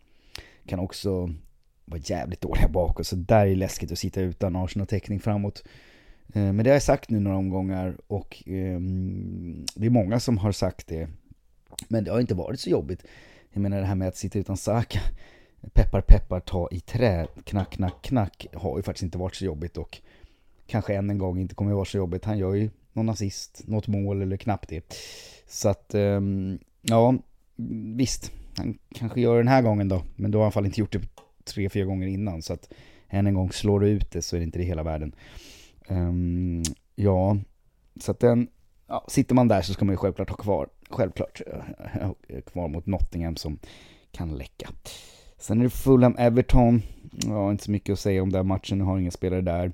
Kan 0.66 0.78
också 0.78 1.35
vara 1.85 2.00
jävligt 2.04 2.40
dåliga 2.40 2.68
bakåt, 2.68 3.06
så 3.06 3.16
där 3.16 3.47
är 3.47 3.56
läskigt 3.56 3.92
att 3.92 3.99
sitta 3.99 4.20
utan 4.20 4.56
Arsenal-täckning 4.56 5.20
framåt. 5.20 5.64
Eh, 6.34 6.52
men 6.52 6.56
det 6.56 6.70
har 6.70 6.75
jag 6.75 6.82
sagt 6.82 7.10
nu 7.10 7.20
några 7.20 7.37
omgångar 7.37 7.96
och 8.06 8.42
ehm, 8.46 9.66
det 9.75 9.87
är 9.87 9.90
många 9.90 10.20
som 10.20 10.38
har 10.38 10.52
sagt 10.52 10.87
det. 10.87 11.08
Men 11.88 12.04
det 12.04 12.10
har 12.10 12.20
inte 12.20 12.34
varit 12.34 12.60
så 12.60 12.70
jobbigt. 12.70 13.04
Jag 13.52 13.60
menar 13.60 13.80
det 13.80 13.87
här 13.87 13.94
med 13.94 14.08
att 14.08 14.16
sitta 14.16 14.38
utan 14.38 14.56
Saka, 14.56 15.00
peppar 15.72 16.00
peppar 16.00 16.40
ta 16.40 16.68
i 16.70 16.80
trä, 16.80 17.26
knack 17.44 17.70
knack 17.70 18.02
knack, 18.02 18.46
har 18.54 18.76
ju 18.76 18.82
faktiskt 18.82 19.02
inte 19.02 19.18
varit 19.18 19.34
så 19.34 19.44
jobbigt 19.44 19.76
och 19.76 19.99
kanske 20.66 20.94
än 20.94 21.10
en 21.10 21.18
gång 21.18 21.40
inte 21.40 21.54
kommer 21.54 21.70
att 21.70 21.76
vara 21.76 21.84
så 21.84 21.96
jobbigt. 21.96 22.25
Han 22.25 22.38
gör 22.38 22.54
ju 22.54 22.70
någon 22.92 23.08
assist, 23.08 23.62
något 23.66 23.88
mål 23.88 24.22
eller 24.22 24.37
knappt 24.37 24.68
det. 24.68 24.94
Så 25.49 25.68
att, 25.68 25.94
ehm, 25.94 26.58
ja, 26.82 27.14
visst, 27.96 28.32
han 28.56 28.78
kanske 28.94 29.20
gör 29.20 29.34
det 29.34 29.40
den 29.40 29.49
här 29.49 29.62
gången 29.62 29.88
då, 29.88 30.02
men 30.16 30.30
då 30.30 30.38
har 30.38 30.42
han 30.42 30.44
i 30.44 30.46
alla 30.46 30.52
fall 30.52 30.66
inte 30.66 30.80
gjort 30.80 30.92
det 30.92 31.02
tre, 31.44 31.68
fyra 31.68 31.84
gånger 31.84 32.06
innan. 32.06 32.42
Så 32.42 32.52
att 32.52 32.72
än 33.08 33.26
en 33.26 33.34
gång 33.34 33.52
slår 33.52 33.80
du 33.80 33.88
ut 33.88 34.10
det 34.10 34.22
så 34.22 34.37
är 34.37 34.40
det 34.40 34.44
inte 34.44 34.58
det 34.58 34.64
hela 34.64 34.82
världen. 34.82 35.14
Um, 35.88 36.62
ja, 36.94 37.37
så 38.00 38.10
att 38.10 38.20
den, 38.20 38.49
ja, 38.87 39.04
sitter 39.08 39.34
man 39.34 39.49
där 39.49 39.62
så 39.62 39.72
ska 39.72 39.84
man 39.84 39.92
ju 39.92 39.96
självklart 39.96 40.30
ha 40.30 40.37
kvar, 40.37 40.68
självklart, 40.90 41.40
eh, 41.46 42.06
ha 42.06 42.14
kvar 42.46 42.68
mot 42.68 42.87
Nottingham 42.87 43.37
som 43.37 43.58
kan 44.12 44.38
läcka. 44.38 44.70
Sen 45.38 45.60
är 45.60 45.64
det 45.64 45.70
Fulham-Everton, 45.70 46.82
ja 47.26 47.50
inte 47.50 47.64
så 47.64 47.70
mycket 47.70 47.92
att 47.92 47.99
säga 47.99 48.22
om 48.22 48.32
den 48.32 48.46
matchen, 48.46 48.78
jag 48.78 48.87
har 48.87 48.99
inga 48.99 49.10
spelare 49.10 49.40
där. 49.40 49.72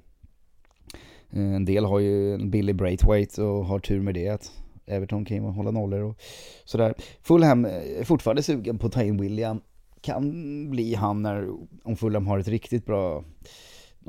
Eh, 1.30 1.54
en 1.54 1.64
del 1.64 1.84
har 1.84 1.98
ju 1.98 2.34
en 2.34 2.50
Billy 2.50 2.72
Braithwaite 2.72 3.42
och 3.42 3.64
har 3.64 3.78
tur 3.78 4.00
med 4.00 4.14
det, 4.14 4.28
att 4.28 4.52
Everton 4.86 5.24
kan 5.24 5.36
ju 5.36 5.42
hålla 5.42 5.70
nollor 5.70 6.02
och 6.02 6.16
sådär. 6.64 6.94
Fulham 7.22 7.64
eh, 7.64 8.00
är 8.00 8.04
fortfarande 8.04 8.42
sugen 8.42 8.78
på 8.78 8.86
att 8.86 8.92
ta 8.92 9.02
in 9.02 9.20
William, 9.20 9.60
kan 10.00 10.30
bli 10.70 10.94
han 10.94 11.22
när, 11.22 11.48
om 11.84 11.96
Fulham 11.96 12.26
har 12.26 12.38
ett 12.38 12.48
riktigt 12.48 12.86
bra 12.86 13.24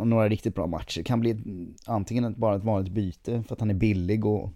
några 0.06 0.30
riktigt 0.30 0.56
bra 0.56 0.68
matcher. 0.68 1.04
Kan 1.04 1.20
bli 1.20 1.38
antingen 1.86 2.36
bara 2.38 2.56
ett 2.56 2.63
vanligt 2.63 2.94
byte 2.94 3.44
för 3.44 3.54
att 3.54 3.60
han 3.60 3.70
är 3.70 3.74
billig 3.74 4.25
och 4.25 4.50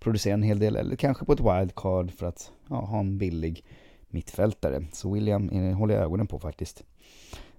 producerar 0.00 0.34
en 0.34 0.42
hel 0.42 0.58
del 0.58 0.76
eller 0.76 0.96
kanske 0.96 1.24
på 1.24 1.32
ett 1.32 1.40
wildcard 1.40 2.10
för 2.10 2.26
att 2.26 2.52
ja, 2.68 2.76
ha 2.76 3.00
en 3.00 3.18
billig 3.18 3.64
mittfältare. 4.08 4.84
Så 4.92 5.12
William 5.12 5.50
är, 5.52 5.72
håller 5.72 5.94
jag 5.94 6.04
ögonen 6.04 6.26
på 6.26 6.38
faktiskt. 6.38 6.84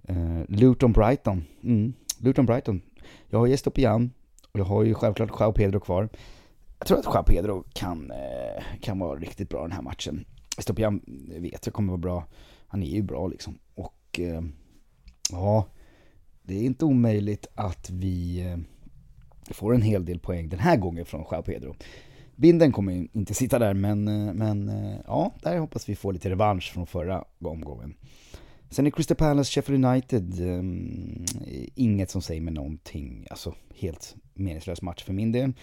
Uh, 0.09 0.41
Luton 0.47 0.91
Brighton. 0.91 1.43
Mm. 1.63 1.93
Luton 2.17 2.45
Brighton. 2.45 2.81
Jag 3.29 3.39
har 3.39 3.47
gäst 3.47 3.77
igen 3.77 4.11
och 4.51 4.59
jag 4.59 4.65
har 4.65 4.83
ju 4.83 4.93
självklart 4.93 5.39
Jao 5.39 5.51
Pedro 5.51 5.79
kvar. 5.79 6.09
Jag 6.79 6.88
tror 6.88 7.00
att 7.00 7.05
Jao 7.05 7.23
Pedro 7.23 7.63
kan, 7.73 8.11
eh, 8.11 8.63
kan 8.81 9.00
vara 9.00 9.19
riktigt 9.19 9.50
bra 9.50 9.61
den 9.61 9.71
här 9.71 9.81
matchen. 9.81 10.25
Estopian 10.57 11.01
vet 11.39 11.65
jag 11.65 11.73
kommer 11.73 11.89
vara 11.89 11.97
bra. 11.97 12.25
Han 12.67 12.83
är 12.83 12.88
ju 12.88 13.01
bra 13.01 13.27
liksom. 13.27 13.59
Och 13.75 14.19
uh, 14.19 14.41
ja, 15.31 15.65
det 16.43 16.55
är 16.55 16.63
inte 16.63 16.86
omöjligt 16.86 17.48
att 17.55 17.89
vi 17.89 18.41
eh, 18.45 18.57
får 19.53 19.75
en 19.75 19.81
hel 19.81 20.05
del 20.05 20.19
poäng 20.19 20.50
den 20.50 20.60
här 20.60 20.77
gången 20.77 21.05
från 21.05 21.21
Joao 21.31 21.43
Pedro. 21.43 21.75
Binden 22.36 22.71
kommer 22.71 23.07
inte 23.13 23.33
sitta 23.33 23.60
där, 23.60 23.74
men, 23.74 24.07
eh, 24.07 24.33
men 24.33 24.69
eh, 24.69 24.98
ja, 25.07 25.33
där 25.41 25.57
hoppas 25.57 25.89
vi 25.89 25.95
få 25.95 26.12
lite 26.12 26.29
revansch 26.29 26.74
från 26.74 26.88
förra 26.88 27.24
omgången. 27.39 27.93
Sen 28.69 28.88
är 28.88 28.91
Crystal 28.91 29.17
Palace, 29.17 29.51
Sheffield 29.51 29.86
United, 29.86 30.39
um, 30.39 31.25
inget 31.75 32.10
som 32.10 32.21
säger 32.21 32.41
mig 32.41 32.53
någonting, 32.53 33.27
alltså 33.29 33.55
helt 33.75 34.15
meningslös 34.33 34.81
match 34.81 35.03
för 35.03 35.13
min 35.13 35.31
del. 35.31 35.53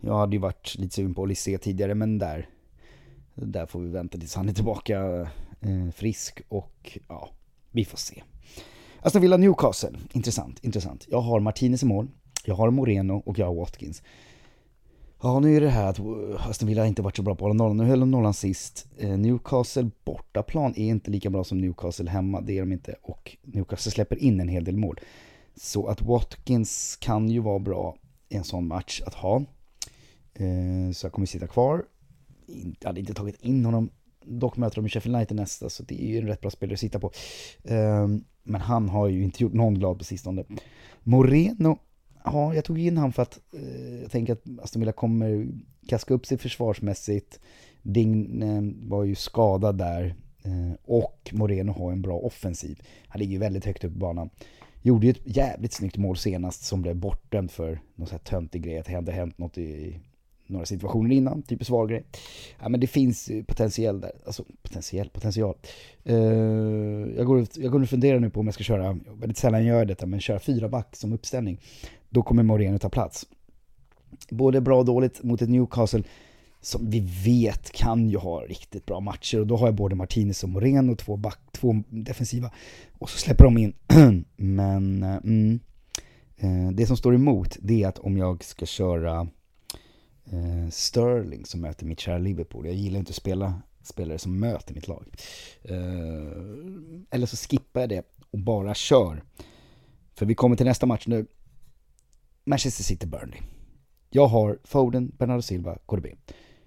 Jag 0.00 0.18
hade 0.18 0.36
ju 0.36 0.40
varit 0.40 0.78
lite 0.78 0.94
sugen 0.94 1.14
på 1.14 1.22
Olysée 1.22 1.58
tidigare, 1.58 1.94
men 1.94 2.18
där, 2.18 2.48
där 3.34 3.66
får 3.66 3.80
vi 3.80 3.88
vänta 3.88 4.18
tills 4.18 4.34
han 4.34 4.48
är 4.48 4.52
tillbaka 4.52 5.28
frisk 5.94 6.40
och 6.48 6.98
ja, 7.08 7.30
vi 7.70 7.84
får 7.84 7.98
se. 7.98 8.22
Aston 9.00 9.22
Villa 9.22 9.36
Newcastle, 9.36 9.98
intressant, 10.12 10.64
intressant. 10.64 11.06
Jag 11.10 11.20
har 11.20 11.40
Martinez 11.40 11.82
i 11.82 11.86
mål, 11.86 12.08
jag 12.44 12.54
har 12.54 12.70
Moreno 12.70 13.22
och 13.26 13.38
jag 13.38 13.46
har 13.46 13.54
Watkins. 13.54 14.02
Ja, 15.22 15.40
nu 15.40 15.56
är 15.56 15.60
det 15.60 15.68
här 15.68 15.86
att 15.86 15.98
eh, 15.98 16.48
Aston 16.48 16.68
Villa 16.68 16.86
inte 16.86 17.02
varit 17.02 17.16
så 17.16 17.22
bra 17.22 17.34
på 17.34 17.38
att 17.38 17.48
hålla 17.48 17.54
nollan. 17.54 17.76
Nu 17.76 17.84
höll 17.84 18.00
de 18.00 18.10
nollan 18.10 18.34
sist. 18.34 18.86
Eh, 18.98 19.18
Newcastle 19.18 19.90
bortaplan 20.04 20.74
är 20.76 20.86
inte 20.86 21.10
lika 21.10 21.30
bra 21.30 21.44
som 21.44 21.58
Newcastle 21.58 22.10
hemma, 22.10 22.40
det 22.40 22.58
är 22.58 22.60
de 22.60 22.72
inte. 22.72 22.94
Och 23.02 23.36
Newcastle 23.42 23.92
släpper 23.92 24.16
in 24.16 24.40
en 24.40 24.48
hel 24.48 24.64
del 24.64 24.76
mål. 24.76 25.00
Så 25.56 25.86
att 25.86 26.02
Watkins 26.02 26.96
kan 27.00 27.28
ju 27.28 27.40
vara 27.40 27.58
bra 27.58 27.96
i 28.28 28.36
en 28.36 28.44
sån 28.44 28.66
match 28.66 29.02
att 29.06 29.14
ha. 29.14 29.36
Eh, 30.34 30.92
så 30.92 31.06
jag 31.06 31.12
kommer 31.12 31.26
sitta 31.26 31.46
kvar. 31.46 31.84
Jag 32.80 32.88
hade 32.88 33.00
inte 33.00 33.14
tagit 33.14 33.42
in 33.42 33.64
honom. 33.64 33.90
Dock 34.24 34.56
möter 34.56 34.82
de 34.82 34.88
Sheffield 34.88 35.16
United 35.16 35.36
nästa, 35.36 35.70
så 35.70 35.82
det 35.82 36.02
är 36.02 36.06
ju 36.06 36.18
en 36.18 36.26
rätt 36.26 36.40
bra 36.40 36.50
spelare 36.50 36.74
att 36.74 36.80
sitta 36.80 37.00
på. 37.00 37.10
Ehm, 37.64 38.24
men 38.46 38.60
han 38.60 38.88
har 38.88 39.08
ju 39.08 39.24
inte 39.24 39.42
gjort 39.42 39.52
någon 39.52 39.74
glad 39.74 39.98
på 39.98 40.04
sistone. 40.04 40.44
Moreno, 41.02 41.78
ja, 42.24 42.54
jag 42.54 42.64
tog 42.64 42.78
in 42.78 42.96
han 42.96 43.12
för 43.12 43.22
att 43.22 43.40
eh, 43.52 44.00
jag 44.02 44.10
tänker 44.10 44.32
att 44.32 44.44
Aston 44.62 44.80
Villa 44.80 44.92
kommer 44.92 45.48
kaska 45.88 46.14
upp 46.14 46.26
sig 46.26 46.38
försvarsmässigt. 46.38 47.40
Ding 47.82 48.42
eh, 48.42 48.88
var 48.88 49.04
ju 49.04 49.14
skadad 49.14 49.78
där. 49.78 50.14
Eh, 50.42 50.76
och 50.84 51.30
Moreno 51.32 51.72
har 51.72 51.92
en 51.92 52.02
bra 52.02 52.18
offensiv. 52.18 52.82
Han 53.08 53.20
ligger 53.20 53.32
ju 53.32 53.38
väldigt 53.38 53.64
högt 53.64 53.84
upp 53.84 53.92
på 53.92 53.98
banan. 53.98 54.30
Gjorde 54.82 55.06
ju 55.06 55.10
ett 55.10 55.36
jävligt 55.36 55.72
snyggt 55.72 55.96
mål 55.96 56.16
senast 56.16 56.64
som 56.64 56.82
blev 56.82 56.96
bortdömt 56.96 57.52
för 57.52 57.80
någon 57.94 58.06
sån 58.06 58.18
här 58.18 58.24
töntig 58.24 58.62
grej. 58.62 58.78
Att 58.78 58.86
det 58.86 58.94
hade 58.94 59.12
hänt 59.12 59.38
något 59.38 59.58
i 59.58 60.00
några 60.46 60.66
situationer 60.66 61.14
innan, 61.14 61.42
typ 61.42 61.66
svag 61.66 61.88
grej. 61.88 62.04
Ja, 62.60 62.68
men 62.68 62.80
det 62.80 62.86
finns 62.86 63.30
potentiell 63.46 64.00
där, 64.00 64.12
alltså 64.26 64.44
potentiell, 64.62 65.08
potential. 65.08 65.54
Uh, 66.10 66.16
jag, 67.16 67.26
går, 67.26 67.46
jag 67.56 67.72
går 67.72 67.82
och 67.82 67.88
funderar 67.88 68.20
nu 68.20 68.30
på 68.30 68.40
om 68.40 68.46
jag 68.46 68.54
ska 68.54 68.64
köra, 68.64 68.98
väldigt 69.20 69.38
sällan 69.38 69.64
gör 69.64 69.78
jag 69.78 69.88
detta, 69.88 70.06
men 70.06 70.20
köra 70.20 70.38
fyra 70.38 70.68
back 70.68 70.96
som 70.96 71.12
uppställning. 71.12 71.60
Då 72.08 72.22
kommer 72.22 72.42
Moreno 72.42 72.78
ta 72.78 72.88
plats. 72.88 73.26
Både 74.30 74.60
bra 74.60 74.78
och 74.78 74.84
dåligt 74.84 75.22
mot 75.22 75.42
ett 75.42 75.48
Newcastle 75.48 76.02
som 76.60 76.90
vi 76.90 77.00
vet 77.24 77.72
kan 77.72 78.08
ju 78.08 78.16
ha 78.16 78.40
riktigt 78.40 78.86
bra 78.86 79.00
matcher 79.00 79.40
och 79.40 79.46
då 79.46 79.56
har 79.56 79.66
jag 79.66 79.74
både 79.74 79.94
Martinez 79.94 80.42
och 80.42 80.48
Moreno, 80.48 80.96
två 80.96 81.16
back, 81.16 81.38
två 81.52 81.82
defensiva 81.88 82.50
och 82.98 83.10
så 83.10 83.18
släpper 83.18 83.44
de 83.44 83.58
in. 83.58 83.72
men 84.36 85.02
eh, 85.02 85.16
mm, 85.16 85.60
uh, 86.44 86.70
det 86.70 86.86
som 86.86 86.96
står 86.96 87.14
emot 87.14 87.56
det 87.60 87.82
är 87.82 87.88
att 87.88 87.98
om 87.98 88.16
jag 88.16 88.44
ska 88.44 88.66
köra 88.66 89.28
eh, 90.32 90.70
Sterling 90.70 91.46
som 91.46 91.60
möter 91.60 91.86
mitt 91.86 92.00
kära 92.00 92.18
Liverpool. 92.18 92.66
Jag 92.66 92.74
gillar 92.74 92.98
inte 92.98 93.10
att 93.10 93.16
spela 93.16 93.62
spelare 93.82 94.18
som 94.18 94.40
möter 94.40 94.74
mitt 94.74 94.88
lag. 94.88 95.06
Eh, 95.62 95.76
eller 97.10 97.26
så 97.26 97.36
skippar 97.36 97.80
jag 97.80 97.88
det 97.88 98.06
och 98.30 98.38
bara 98.38 98.74
kör. 98.74 99.22
För 100.14 100.26
vi 100.26 100.34
kommer 100.34 100.56
till 100.56 100.66
nästa 100.66 100.86
match 100.86 101.06
nu. 101.06 101.26
Manchester 102.44 102.84
City-Burnley. 102.84 103.40
Jag 104.10 104.26
har 104.26 104.58
Foden, 104.64 105.12
Bernardo 105.18 105.42
Silva, 105.42 105.78
KDB. 105.86 106.06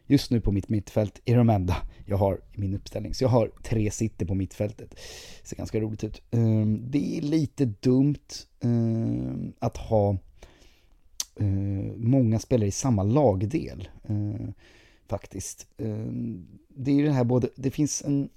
Just 0.06 0.32
nu 0.32 0.42
på 0.42 0.52
mitt 0.52 0.70
mittfält 0.70 1.22
är 1.26 1.38
de 1.38 1.50
enda 1.50 1.76
jag 2.06 2.18
har 2.18 2.42
i 2.54 2.60
min 2.60 2.74
uppställning. 2.74 3.14
Så 3.14 3.24
jag 3.24 3.30
har 3.30 3.52
tre 3.64 3.92
City 3.92 4.26
på 4.26 4.36
mittfältet. 4.36 5.00
Ser 5.44 5.58
ganska 5.58 5.80
roligt 5.80 6.04
ut. 6.04 6.22
Eh, 6.32 6.66
det 6.66 7.18
är 7.18 7.22
lite 7.22 7.66
dumt 7.66 8.28
eh, 8.60 9.50
att 9.60 9.78
ha 9.78 10.18
Eh, 11.40 11.96
många 11.96 12.40
spelare 12.40 12.68
i 12.68 12.72
samma 12.72 13.04
lagdel. 13.04 13.90
Eh, 14.04 14.50
faktiskt. 15.08 15.68
Eh, 15.78 16.06
det 16.68 16.92
är 16.92 16.96
ju 16.96 17.06
det 17.06 17.12
här 17.12 17.24
både, 17.24 17.50
det 17.56 17.72
finns 17.72 18.02
en 18.02 18.30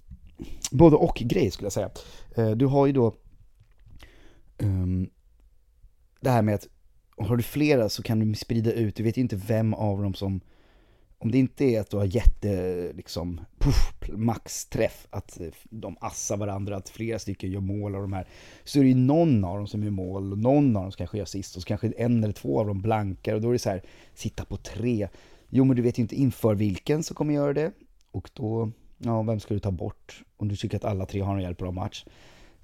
både 0.71 0.97
och 0.97 1.16
grej 1.16 1.50
skulle 1.50 1.66
jag 1.66 1.73
säga. 1.73 1.90
Eh, 2.37 2.50
du 2.50 2.66
har 2.66 2.87
ju 2.87 2.92
då 2.92 3.14
ehm, 4.59 5.11
det 6.21 6.30
här 6.30 6.42
med 6.42 6.54
att 6.54 6.68
har 7.16 7.37
du 7.37 7.42
flera 7.42 7.88
så 7.88 8.02
kan 8.02 8.18
du 8.18 8.35
sprida 8.35 8.73
ut, 8.73 8.97
du 8.97 9.02
vet 9.02 9.16
ju 9.16 9.23
inte 9.23 9.37
vem 9.37 9.75
av 9.75 10.02
dem 10.02 10.14
som 10.14 10.40
om 11.23 11.31
det 11.31 11.38
inte 11.38 11.64
är 11.64 11.81
att 11.81 11.91
du 11.91 11.97
har 11.97 12.05
jätte, 12.05 12.93
liksom, 12.95 13.41
puff, 13.59 13.93
maxträff, 14.09 15.07
att 15.11 15.41
eh, 15.41 15.47
de 15.71 15.97
assar 16.00 16.37
varandra, 16.37 16.76
att 16.76 16.88
flera 16.88 17.19
stycken 17.19 17.50
gör 17.50 17.61
mål 17.61 17.95
av 17.95 18.02
de 18.02 18.12
här, 18.12 18.29
så 18.64 18.79
är 18.79 18.83
det 18.83 18.88
ju 18.88 18.95
någon 18.95 19.45
av 19.45 19.57
dem 19.57 19.67
som 19.67 19.85
gör 19.85 19.91
mål 19.91 20.33
och 20.33 20.38
någon 20.38 20.76
av 20.76 20.83
dem 20.83 20.93
som 20.93 20.99
kanske 20.99 21.19
gör 21.19 21.25
sist 21.25 21.57
och 21.57 21.62
så 21.62 21.69
kanske 21.69 21.93
en 21.97 22.25
eller 22.25 22.33
två 22.33 22.61
av 22.61 22.67
dem 22.67 22.83
blankar 22.83 23.35
och 23.35 23.41
då 23.41 23.49
är 23.49 23.52
det 23.52 23.59
så 23.59 23.71
här, 23.71 23.83
sitta 24.14 24.45
på 24.45 24.57
tre. 24.57 25.09
Jo, 25.49 25.64
men 25.64 25.76
du 25.76 25.83
vet 25.83 25.99
ju 25.99 26.02
inte 26.02 26.14
inför 26.14 26.55
vilken 26.55 27.02
som 27.02 27.17
kommer 27.17 27.35
göra 27.35 27.52
det. 27.52 27.73
Och 28.11 28.31
då, 28.35 28.71
ja, 28.99 29.23
vem 29.23 29.41
ska 29.41 29.55
du 29.55 29.61
ta 29.61 29.71
bort? 29.71 30.23
Om 30.37 30.49
du 30.49 30.57
tycker 30.57 30.76
att 30.76 30.85
alla 30.85 31.07
tre 31.07 31.21
har 31.21 31.35
en 31.35 31.41
jävligt 31.43 31.59
bra 31.59 31.71
match. 31.71 32.05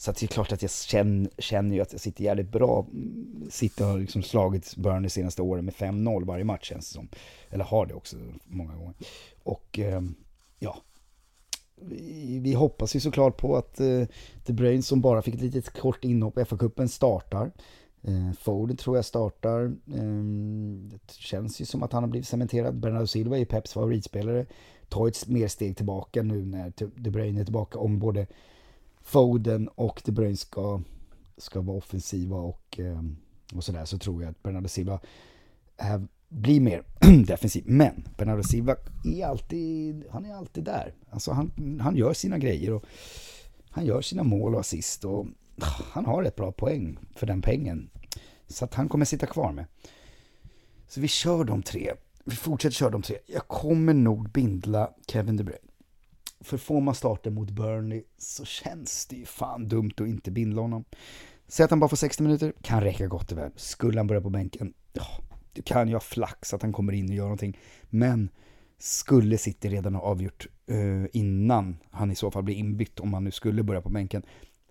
Så 0.00 0.12
det 0.12 0.23
är 0.23 0.26
klart 0.26 0.52
att 0.52 0.62
jag 0.62 0.71
känner, 0.71 1.31
känner 1.38 1.75
ju 1.75 1.83
att 1.83 1.93
jag 1.93 2.00
sitter 2.00 2.25
jävligt 2.25 2.52
bra. 2.52 2.87
Sitter 3.50 3.85
och 3.85 3.90
har 3.90 3.99
liksom 3.99 4.23
slagit 4.23 4.76
Burnley 4.76 5.11
senaste 5.11 5.43
åren 5.43 5.64
med 5.64 5.75
5-0 5.75 6.25
varje 6.25 6.45
match 6.45 6.69
känns 6.69 6.88
det 6.88 6.95
som. 6.95 7.09
Eller 7.50 7.64
har 7.64 7.87
det 7.87 7.95
också 7.95 8.17
många 8.45 8.75
gånger. 8.75 8.95
Och 9.43 9.78
ehm, 9.78 10.14
ja, 10.59 10.78
vi, 11.81 12.38
vi 12.38 12.55
hoppas 12.55 12.97
ju 12.97 13.00
såklart 13.00 13.37
på 13.37 13.57
att 13.57 13.81
eh, 13.81 14.02
De 14.47 14.52
Bruyne 14.52 14.83
som 14.83 15.00
bara 15.00 15.23
fick 15.23 15.35
ett 15.35 15.40
litet 15.40 15.78
kort 15.78 16.05
inhopp 16.05 16.38
i 16.38 16.40
FA-cupen 16.40 16.87
startar. 16.88 17.50
Eh, 18.02 18.33
Foden 18.38 18.76
tror 18.76 18.97
jag 18.97 19.05
startar. 19.05 19.64
Eh, 19.95 20.02
det 20.90 21.12
känns 21.12 21.61
ju 21.61 21.64
som 21.64 21.83
att 21.83 21.93
han 21.93 22.02
har 22.02 22.11
blivit 22.11 22.28
cementerad. 22.28 22.75
Bernardo 22.75 23.07
Silva 23.07 23.37
är 23.37 23.40
ju 23.40 23.47
Peps 23.47 23.73
favoritspelare. 23.73 24.47
Ta 24.88 25.09
ett 25.09 25.28
mer 25.28 25.49
steg 25.49 25.76
tillbaka 25.76 26.23
nu 26.23 26.45
när 26.45 26.73
De 26.76 27.11
Bruyne 27.11 27.40
är 27.40 27.45
tillbaka 27.45 27.78
om 27.78 27.99
både 27.99 28.26
Foden 29.09 29.69
och 29.69 30.03
De 30.05 30.12
Bruyne 30.12 30.37
ska, 30.37 30.81
ska 31.37 31.61
vara 31.61 31.77
offensiva 31.77 32.37
och, 32.37 32.81
eh, 32.81 33.03
och 33.55 33.65
sådär 33.65 33.85
så 33.85 33.99
tror 33.99 34.23
jag 34.23 34.31
att 34.31 34.43
Bernardo 34.43 34.69
Silva 34.69 35.00
är, 35.77 36.07
blir 36.29 36.61
mer 36.61 36.83
defensiv. 37.27 37.65
Men 37.67 38.09
Bernardo 38.17 38.43
Silva 38.43 38.77
är 39.05 39.27
alltid, 39.27 40.05
han 40.11 40.25
är 40.25 40.35
alltid 40.35 40.65
där. 40.65 40.95
Alltså 41.11 41.33
han, 41.33 41.81
han 41.83 41.97
gör 41.97 42.12
sina 42.12 42.38
grejer 42.38 42.73
och 42.73 42.85
han 43.71 43.87
gör 43.87 44.00
sina 44.00 44.23
mål 44.23 44.55
och 44.55 44.61
assist 44.61 45.05
och 45.05 45.27
ah, 45.61 45.83
han 45.91 46.07
har 46.07 46.23
ett 46.23 46.37
bra 46.37 46.53
poäng 46.53 46.99
för 47.15 47.27
den 47.27 47.43
pengen. 47.43 47.91
Så 48.47 48.65
att 48.65 48.75
han 48.75 48.88
kommer 48.88 49.05
sitta 49.05 49.27
kvar 49.27 49.53
med. 49.53 49.65
Så 50.88 51.00
vi 51.00 51.09
kör 51.09 51.45
de 51.45 51.62
tre. 51.62 51.93
Vi 52.25 52.37
fortsätter 52.37 52.75
köra 52.75 52.91
de 52.91 53.03
tre. 53.03 53.17
Jag 53.27 53.49
kommer 53.49 53.95
nog 53.95 54.31
bindla 54.31 54.91
Kevin 55.07 55.37
De 55.37 55.45
Bruyne. 55.45 55.68
För 56.40 56.57
får 56.57 56.80
man 56.80 56.95
starten 56.95 57.35
mot 57.35 57.50
Burnley 57.50 58.02
så 58.18 58.45
känns 58.45 59.07
det 59.07 59.16
ju 59.16 59.25
fan 59.25 59.68
dumt 59.68 59.92
att 59.97 60.09
inte 60.09 60.30
bindla 60.30 60.62
honom. 60.62 60.85
Säg 61.49 61.64
att 61.64 61.71
han 61.71 61.80
bara 61.80 61.88
får 61.88 61.97
60 61.97 62.23
minuter, 62.23 62.52
kan 62.62 62.80
räcka 62.80 63.07
gott 63.07 63.33
och 63.33 63.38
väl. 63.38 63.50
Skulle 63.57 63.99
han 63.99 64.07
börja 64.07 64.21
på 64.21 64.30
bänken, 64.30 64.75
ja, 64.92 65.07
du 65.52 65.62
kan 65.62 65.88
ju 65.88 65.95
ha 65.95 66.00
flax 66.00 66.54
att 66.54 66.62
han 66.62 66.73
kommer 66.73 66.92
in 66.92 67.09
och 67.09 67.14
gör 67.14 67.25
någonting. 67.25 67.59
Men 67.90 68.28
skulle 68.78 69.38
City 69.38 69.68
redan 69.68 69.95
ha 69.95 70.02
avgjort 70.02 70.47
eh, 70.66 71.04
innan 71.12 71.76
han 71.90 72.11
i 72.11 72.14
så 72.14 72.30
fall 72.30 72.42
blir 72.42 72.54
inbytt, 72.54 73.00
om 73.00 73.14
han 73.14 73.25
nu 73.25 73.30
skulle 73.30 73.62
börja 73.62 73.80
på 73.80 73.88
bänken, 73.88 74.23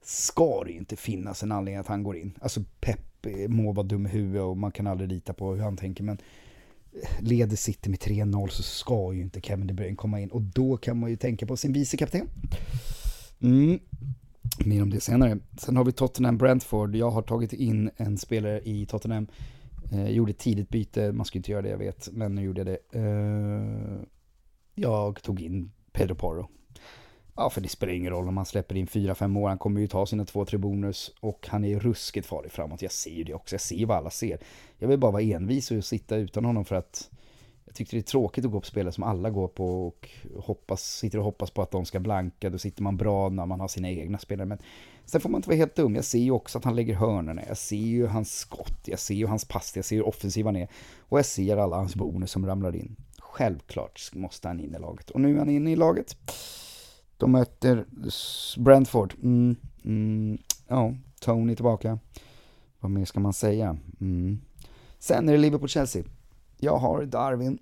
ska 0.03 0.63
det 0.63 0.71
ju 0.71 0.77
inte 0.77 0.95
finnas 0.95 1.43
en 1.43 1.51
anledning 1.51 1.79
att 1.79 1.87
han 1.87 2.03
går 2.03 2.17
in. 2.17 2.33
Alltså 2.41 2.63
Pep 2.79 2.99
må 3.47 3.71
vara 3.71 3.87
dum 3.87 4.05
i 4.05 4.09
huvudet 4.09 4.41
och 4.41 4.57
man 4.57 4.71
kan 4.71 4.87
aldrig 4.87 5.09
lita 5.09 5.33
på 5.33 5.53
hur 5.53 5.63
han 5.63 5.77
tänker, 5.77 6.03
men 6.03 6.17
leder 7.19 7.55
City 7.55 7.89
med 7.89 7.99
3-0 7.99 8.47
så 8.47 8.63
ska 8.63 9.13
ju 9.13 9.21
inte 9.21 9.41
Kevin 9.41 9.67
De 9.67 9.73
Bruyne 9.73 9.95
komma 9.95 10.21
in 10.21 10.29
och 10.29 10.41
då 10.41 10.77
kan 10.77 10.99
man 10.99 11.09
ju 11.09 11.15
tänka 11.15 11.45
på 11.45 11.57
sin 11.57 11.73
vicekapten. 11.73 12.27
Mm. 13.41 13.79
Mer 14.65 14.81
om 14.81 14.89
det 14.89 14.99
senare. 14.99 15.37
Sen 15.57 15.77
har 15.77 15.83
vi 15.83 15.91
Tottenham 15.91 16.37
Brentford. 16.37 16.95
Jag 16.95 17.11
har 17.11 17.21
tagit 17.21 17.53
in 17.53 17.89
en 17.97 18.17
spelare 18.17 18.61
i 18.63 18.85
Tottenham. 18.85 19.27
Eh, 19.91 20.09
gjorde 20.09 20.31
ett 20.31 20.37
tidigt 20.37 20.69
byte, 20.69 21.11
man 21.11 21.25
ska 21.25 21.39
inte 21.39 21.51
göra 21.51 21.61
det 21.61 21.69
jag 21.69 21.77
vet, 21.77 22.09
men 22.11 22.35
nu 22.35 22.41
gjorde 22.43 22.59
jag 22.59 22.67
det. 22.67 22.99
Eh, 22.99 23.99
jag 24.75 25.21
tog 25.21 25.41
in 25.41 25.71
Pedro 25.91 26.15
Porro. 26.15 26.49
Ja, 27.37 27.49
för 27.49 27.61
det 27.61 27.69
spelar 27.69 27.93
ingen 27.93 28.11
roll 28.11 28.27
om 28.27 28.37
han 28.37 28.45
släpper 28.45 28.75
in 28.75 28.87
4-5 28.87 29.39
år. 29.39 29.47
Han 29.47 29.57
kommer 29.57 29.81
ju 29.81 29.87
ta 29.87 30.05
sina 30.05 30.23
2-3 30.23 30.57
bonus 30.57 31.11
och 31.19 31.47
han 31.49 31.65
är 31.65 31.79
ruskigt 31.79 32.27
farlig 32.27 32.51
framåt. 32.51 32.81
Jag 32.81 32.91
ser 32.91 33.11
ju 33.11 33.23
det 33.23 33.33
också. 33.33 33.55
Jag 33.55 33.61
ser 33.61 33.85
vad 33.85 33.97
alla 33.97 34.09
ser. 34.09 34.39
Jag 34.77 34.87
vill 34.87 34.99
bara 34.99 35.11
vara 35.11 35.21
envis 35.21 35.71
och 35.71 35.85
sitta 35.85 36.15
utan 36.15 36.45
honom 36.45 36.65
för 36.65 36.75
att 36.75 37.09
jag 37.65 37.75
tyckte 37.75 37.95
det 37.95 37.99
är 37.99 38.01
tråkigt 38.01 38.45
att 38.45 38.51
gå 38.51 38.59
på 38.59 38.65
spelare 38.65 38.91
som 38.91 39.03
alla 39.03 39.29
går 39.29 39.47
på 39.47 39.87
och 39.87 40.09
hoppas, 40.37 40.97
sitter 40.97 41.17
och 41.17 41.23
hoppas 41.23 41.51
på 41.51 41.61
att 41.61 41.71
de 41.71 41.85
ska 41.85 41.99
blanka. 41.99 42.49
Då 42.49 42.57
sitter 42.57 42.83
man 42.83 42.97
bra 42.97 43.29
när 43.29 43.45
man 43.45 43.59
har 43.59 43.67
sina 43.67 43.89
egna 43.89 44.17
spelare. 44.17 44.47
Men 44.47 44.57
sen 45.05 45.21
får 45.21 45.29
man 45.29 45.39
inte 45.39 45.49
vara 45.49 45.57
helt 45.57 45.75
dum. 45.75 45.95
Jag 45.95 46.05
ser 46.05 46.19
ju 46.19 46.31
också 46.31 46.57
att 46.57 46.63
han 46.63 46.75
lägger 46.75 46.95
hörnorna. 46.95 47.41
Jag 47.47 47.57
ser 47.57 47.75
ju 47.75 48.07
hans 48.07 48.33
skott. 48.33 48.81
Jag 48.85 48.99
ser 48.99 49.15
ju 49.15 49.27
hans 49.27 49.45
pass. 49.45 49.75
Jag 49.75 49.85
ser 49.85 49.95
hur 49.95 50.07
offensiv 50.07 50.45
han 50.45 50.55
är. 50.55 50.67
Och 50.99 51.17
jag 51.17 51.25
ser 51.25 51.57
alla 51.57 51.75
hans 51.75 51.95
bonus 51.95 52.31
som 52.31 52.45
ramlar 52.45 52.75
in. 52.75 52.95
Självklart 53.19 54.01
måste 54.13 54.47
han 54.47 54.59
in 54.59 54.75
i 54.75 54.79
laget. 54.79 55.09
Och 55.09 55.21
nu 55.21 55.35
är 55.35 55.39
han 55.39 55.49
inne 55.49 55.71
i 55.71 55.75
laget. 55.75 56.17
De 57.17 57.31
möter 57.31 57.85
Brentford. 58.57 59.13
Mm, 59.23 59.55
mm, 59.83 60.37
ja, 60.67 60.93
Tony 61.19 61.55
tillbaka. 61.55 61.99
Vad 62.79 62.91
mer 62.91 63.05
ska 63.05 63.19
man 63.19 63.33
säga? 63.33 63.77
Mm. 64.01 64.41
Sen 64.99 65.29
är 65.29 65.33
det 65.33 65.39
Liverpool-Chelsea. 65.39 66.03
Jag 66.57 66.77
har 66.77 67.05
Darwin. 67.05 67.59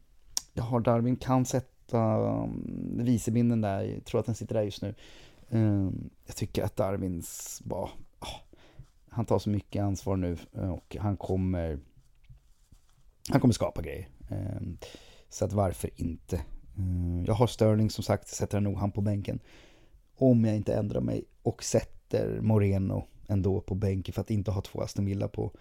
Jag 0.53 0.63
har 0.63 0.79
Darwin, 0.79 1.15
kan 1.15 1.45
sätta 1.45 2.17
um, 2.17 2.99
vicebinden 3.03 3.61
där. 3.61 3.81
Jag 3.81 4.05
tror 4.05 4.19
att 4.19 4.25
den 4.25 4.35
sitter 4.35 4.55
där 4.55 4.63
just 4.63 4.81
nu. 4.81 4.95
Ehm, 5.49 6.09
jag 6.25 6.35
tycker 6.35 6.63
att 6.63 6.75
Darwins 6.75 7.61
bara... 7.65 7.89
Ah, 8.19 8.39
han 9.09 9.25
tar 9.25 9.39
så 9.39 9.49
mycket 9.49 9.83
ansvar 9.83 10.15
nu 10.15 10.37
eh, 10.53 10.69
och 10.69 10.95
han 10.99 11.17
kommer... 11.17 11.79
Han 13.29 13.41
kommer 13.41 13.53
skapa 13.53 13.81
grejer. 13.81 14.09
Ehm, 14.29 14.77
så 15.29 15.45
att 15.45 15.53
varför 15.53 15.89
inte? 15.95 16.41
Mm, 16.77 17.25
jag 17.25 17.33
har 17.33 17.47
Sterling 17.47 17.89
som 17.89 18.03
sagt, 18.03 18.27
sätter 18.27 18.59
nog 18.59 18.77
han 18.77 18.91
på 18.91 19.01
bänken. 19.01 19.39
Om 20.15 20.45
jag 20.45 20.55
inte 20.55 20.73
ändrar 20.73 21.01
mig 21.01 21.23
och 21.43 21.63
sätter 21.63 22.41
Moreno 22.41 23.07
ändå 23.27 23.61
på 23.61 23.75
bänken 23.75 24.13
för 24.13 24.21
att 24.21 24.31
inte 24.31 24.51
ha 24.51 24.61
två 24.61 24.81
Aston 24.81 25.05
Villa 25.05 25.27
på 25.27 25.51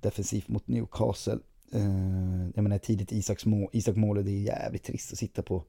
defensivt 0.00 0.48
mot 0.48 0.68
Newcastle. 0.68 1.38
Eh, 1.72 2.48
jag 2.54 2.62
menar 2.62 2.78
tidigt 2.78 3.12
Isaks 3.12 3.46
mål, 3.46 3.70
Isak 3.72 3.94
det 3.94 4.30
är 4.30 4.42
jävligt 4.42 4.82
trist 4.82 5.12
att 5.12 5.18
sitta 5.18 5.42
på 5.42 5.64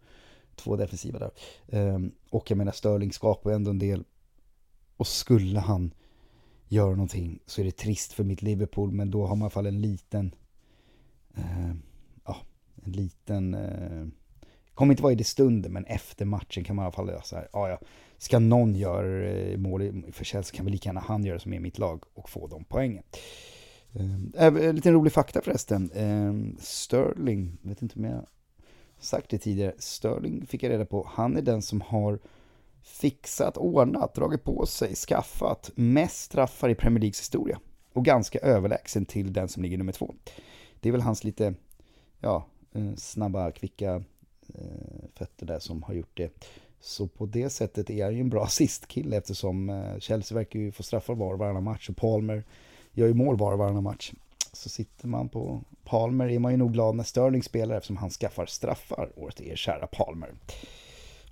två 0.55 0.75
defensiva 0.75 1.19
där. 1.19 1.31
Ehm, 1.67 2.12
och 2.29 2.51
jag 2.51 2.58
menar 2.58 2.71
Sterling 2.71 3.13
skapar 3.13 3.51
ändå 3.51 3.71
en 3.71 3.79
del. 3.79 4.03
Och 4.97 5.08
skulle 5.08 5.60
han 5.60 5.93
göra 6.67 6.91
någonting 6.91 7.39
så 7.45 7.62
är 7.62 7.65
det 7.65 7.77
trist 7.77 8.13
för 8.13 8.23
mitt 8.23 8.41
Liverpool 8.41 8.91
men 8.91 9.12
då 9.12 9.25
har 9.25 9.36
man 9.36 9.39
i 9.39 9.43
alla 9.43 9.49
fall 9.49 9.65
en 9.65 9.81
liten, 9.81 10.36
eh, 11.34 11.73
ja, 12.25 12.38
en 12.84 12.91
liten 12.91 13.53
eh, 13.53 14.08
kommer 14.75 14.93
inte 14.93 15.03
vara 15.03 15.13
i 15.13 15.15
det 15.15 15.23
stunden, 15.23 15.73
men 15.73 15.85
efter 15.85 16.25
matchen 16.25 16.63
kan 16.63 16.75
man 16.75 16.83
i 16.83 16.85
alla 16.85 16.91
fall 16.91 17.21
så 17.23 17.35
här, 17.35 17.47
ja, 17.53 17.69
ja, 17.69 17.79
ska 18.17 18.39
någon 18.39 18.75
göra 18.75 19.29
eh, 19.29 19.57
mål 19.57 20.03
för 20.11 20.25
Chelsea 20.25 20.55
kan 20.55 20.65
väl 20.65 20.71
lika 20.71 20.89
gärna 20.89 20.99
han 20.99 21.25
göra 21.25 21.39
som 21.39 21.53
är 21.53 21.59
mitt 21.59 21.77
lag 21.77 22.03
och 22.13 22.29
få 22.29 22.47
de 22.47 22.63
poängen. 22.63 23.03
Ehm, 23.93 24.33
eh, 24.38 24.45
äh, 24.45 24.73
lite 24.73 24.91
rolig 24.91 25.13
fakta 25.13 25.41
förresten. 25.41 25.91
Äh, 25.91 26.59
Sterling, 26.59 27.57
vet 27.61 27.81
inte 27.81 27.99
om 27.99 28.05
jag 28.05 28.25
sagt 28.99 29.29
det 29.29 29.38
tidigare, 29.38 29.73
Sterling 29.77 30.45
fick 30.45 30.63
jag 30.63 30.69
reda 30.69 30.85
på, 30.85 31.07
han 31.11 31.38
är 31.38 31.41
den 31.41 31.61
som 31.61 31.81
har 31.81 32.19
fixat, 32.83 33.57
ordnat, 33.57 34.15
dragit 34.15 34.43
på 34.43 34.65
sig, 34.65 34.95
skaffat 34.95 35.71
mest 35.75 36.21
straffar 36.21 36.69
i 36.69 36.75
Premier 36.75 36.99
Leagues 36.99 37.19
historia. 37.19 37.59
Och 37.93 38.05
ganska 38.05 38.39
överlägsen 38.39 39.05
till 39.05 39.33
den 39.33 39.47
som 39.47 39.63
ligger 39.63 39.77
nummer 39.77 39.91
två. 39.91 40.15
Det 40.79 40.89
är 40.89 40.91
väl 40.91 41.01
hans 41.01 41.23
lite, 41.23 41.53
ja, 42.19 42.45
eh, 42.73 42.95
snabba, 42.95 43.51
kvicka 43.51 44.03
Eh, 44.53 45.10
fötter 45.13 45.45
där 45.45 45.60
som 45.60 45.84
har 45.84 45.93
gjort 45.93 46.17
det. 46.17 46.47
Så 46.79 47.08
på 47.08 47.25
det 47.25 47.49
sättet 47.49 47.89
är 47.89 48.03
han 48.03 48.13
ju 48.13 48.21
en 48.21 48.29
bra 48.29 48.43
assistkille 48.43 49.17
eftersom 49.17 49.69
eh, 49.69 49.99
Chelsea 49.99 50.36
verkar 50.36 50.60
ju 50.60 50.71
få 50.71 50.84
straffar 50.84 51.15
var 51.15 51.34
och 51.34 51.39
varannan 51.39 51.63
match 51.63 51.89
och 51.89 51.97
Palmer 51.97 52.43
gör 52.91 53.08
ju 53.08 53.13
mål 53.13 53.38
var 53.38 53.51
och 53.51 53.60
varannan 53.60 53.84
match. 53.84 54.13
Så 54.53 54.69
sitter 54.69 55.08
man 55.08 55.29
på 55.29 55.62
Palmer 55.84 56.29
är 56.29 56.39
man 56.39 56.51
ju 56.51 56.58
nog 56.58 56.73
glad 56.73 56.95
när 56.95 57.03
Sterling 57.03 57.43
spelar 57.43 57.75
eftersom 57.75 57.97
han 57.97 58.10
skaffar 58.10 58.45
straffar 58.45 59.12
åt 59.15 59.41
er 59.41 59.55
kära 59.55 59.88
Palmer. 59.88 60.34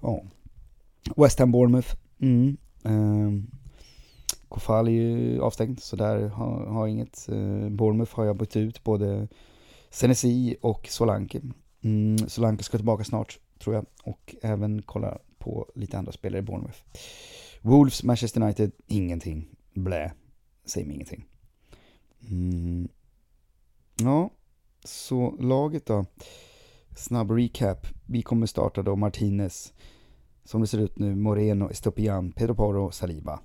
Ja. 0.01 0.23
West 1.15 1.39
Ham 1.39 1.51
Bournemouth. 1.51 1.95
Mm. 2.19 2.57
Um. 2.83 3.51
Kofal 4.53 4.87
är 4.87 4.91
ju 4.91 5.41
avstängd 5.41 5.79
så 5.83 5.95
där 5.95 6.27
har, 6.27 6.65
har 6.65 6.87
inget. 6.87 7.29
Eh, 7.29 7.69
Bournemouth 7.69 8.15
har 8.15 8.25
jag 8.25 8.37
bytt 8.37 8.55
ut 8.55 8.83
både 8.83 9.27
Senesi 9.89 10.55
och 10.61 10.87
Solanke. 10.89 11.41
Mm, 11.83 12.17
Solanke 12.17 12.63
ska 12.63 12.77
tillbaka 12.77 13.03
snart, 13.03 13.39
tror 13.59 13.75
jag. 13.75 13.85
Och 14.03 14.35
även 14.41 14.81
kolla 14.81 15.17
på 15.37 15.71
lite 15.75 15.97
andra 15.97 16.11
spelare 16.11 16.39
i 16.39 16.41
Bournemouth. 16.41 16.77
Wolves, 17.61 18.03
Manchester 18.03 18.41
United, 18.41 18.71
ingenting. 18.87 19.47
Blä. 19.73 20.13
Säger 20.65 20.87
mig 20.87 20.95
ingenting. 20.95 21.25
Mm. 22.29 22.87
Ja, 23.95 24.29
så 24.83 25.37
laget 25.39 25.85
då. 25.85 26.05
Snabb 26.95 27.31
recap. 27.31 27.87
Vi 28.05 28.21
kommer 28.21 28.45
starta 28.45 28.81
då 28.81 28.95
Martinez. 28.95 29.73
Som 30.43 30.61
det 30.61 30.67
ser 30.67 30.77
ut 30.77 30.99
nu, 30.99 31.15
Moreno, 31.15 31.69
Estopian, 31.69 32.31
Pedro 32.31 32.55
Porro, 32.55 32.91
Saliba. 32.91 33.39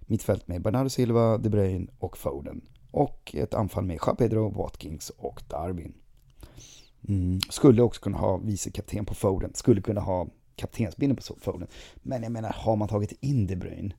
Mittfält 0.00 0.48
med 0.48 0.62
Bernardo 0.62 0.88
Silva, 0.90 1.38
De 1.38 1.48
Bruyne 1.50 1.86
och 1.98 2.18
Foden. 2.18 2.60
Och 2.90 3.34
ett 3.34 3.54
anfall 3.54 3.84
med 3.84 3.98
Jean 4.06 4.16
Pedro, 4.16 4.50
Watkins 4.50 5.10
och 5.10 5.42
Darwin. 5.48 5.94
Mm. 7.08 7.40
Skulle 7.50 7.82
också 7.82 8.00
kunna 8.00 8.18
ha 8.18 8.36
vicekapten 8.36 9.04
på 9.04 9.14
Foden, 9.14 9.50
skulle 9.54 9.82
kunna 9.82 10.00
ha 10.00 10.28
kaptensbindeln 10.56 11.16
på 11.16 11.34
Foden. 11.40 11.68
Men 11.96 12.22
jag 12.22 12.32
menar, 12.32 12.52
har 12.52 12.76
man 12.76 12.88
tagit 12.88 13.12
in 13.20 13.46
De 13.46 13.56
Bruyne 13.56 13.94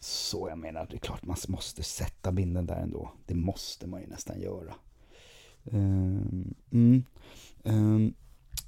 så 0.00 0.48
jag 0.48 0.58
menar, 0.58 0.86
det 0.90 0.96
är 0.96 1.00
klart 1.00 1.26
man 1.26 1.36
måste 1.48 1.82
sätta 1.82 2.32
binden 2.32 2.66
där 2.66 2.76
ändå. 2.76 3.12
Det 3.26 3.34
måste 3.34 3.86
man 3.86 4.00
ju 4.00 4.06
nästan 4.06 4.40
göra. 4.40 4.74
Um, 5.64 6.54
mm. 6.72 7.04
um, 7.62 8.14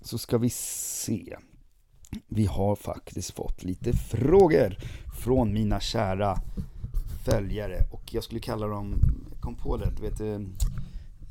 så 0.01 0.19
ska 0.19 0.39
vi 0.39 0.51
se. 0.51 1.37
Vi 2.27 2.47
har 2.47 2.77
faktiskt 2.77 3.31
fått 3.31 3.65
lite 3.65 3.93
frågor 3.93 4.77
från 5.19 5.53
mina 5.53 5.81
kära 5.81 6.37
följare 7.25 7.79
och 7.93 8.15
jag 8.15 8.25
skulle 8.25 8.41
kalla 8.41 8.67
dem, 8.67 8.95
kom 9.41 9.55
på 9.55 9.77
det, 9.77 9.93
du 9.97 10.03
vet, 10.03 10.21
eh, 10.21 10.35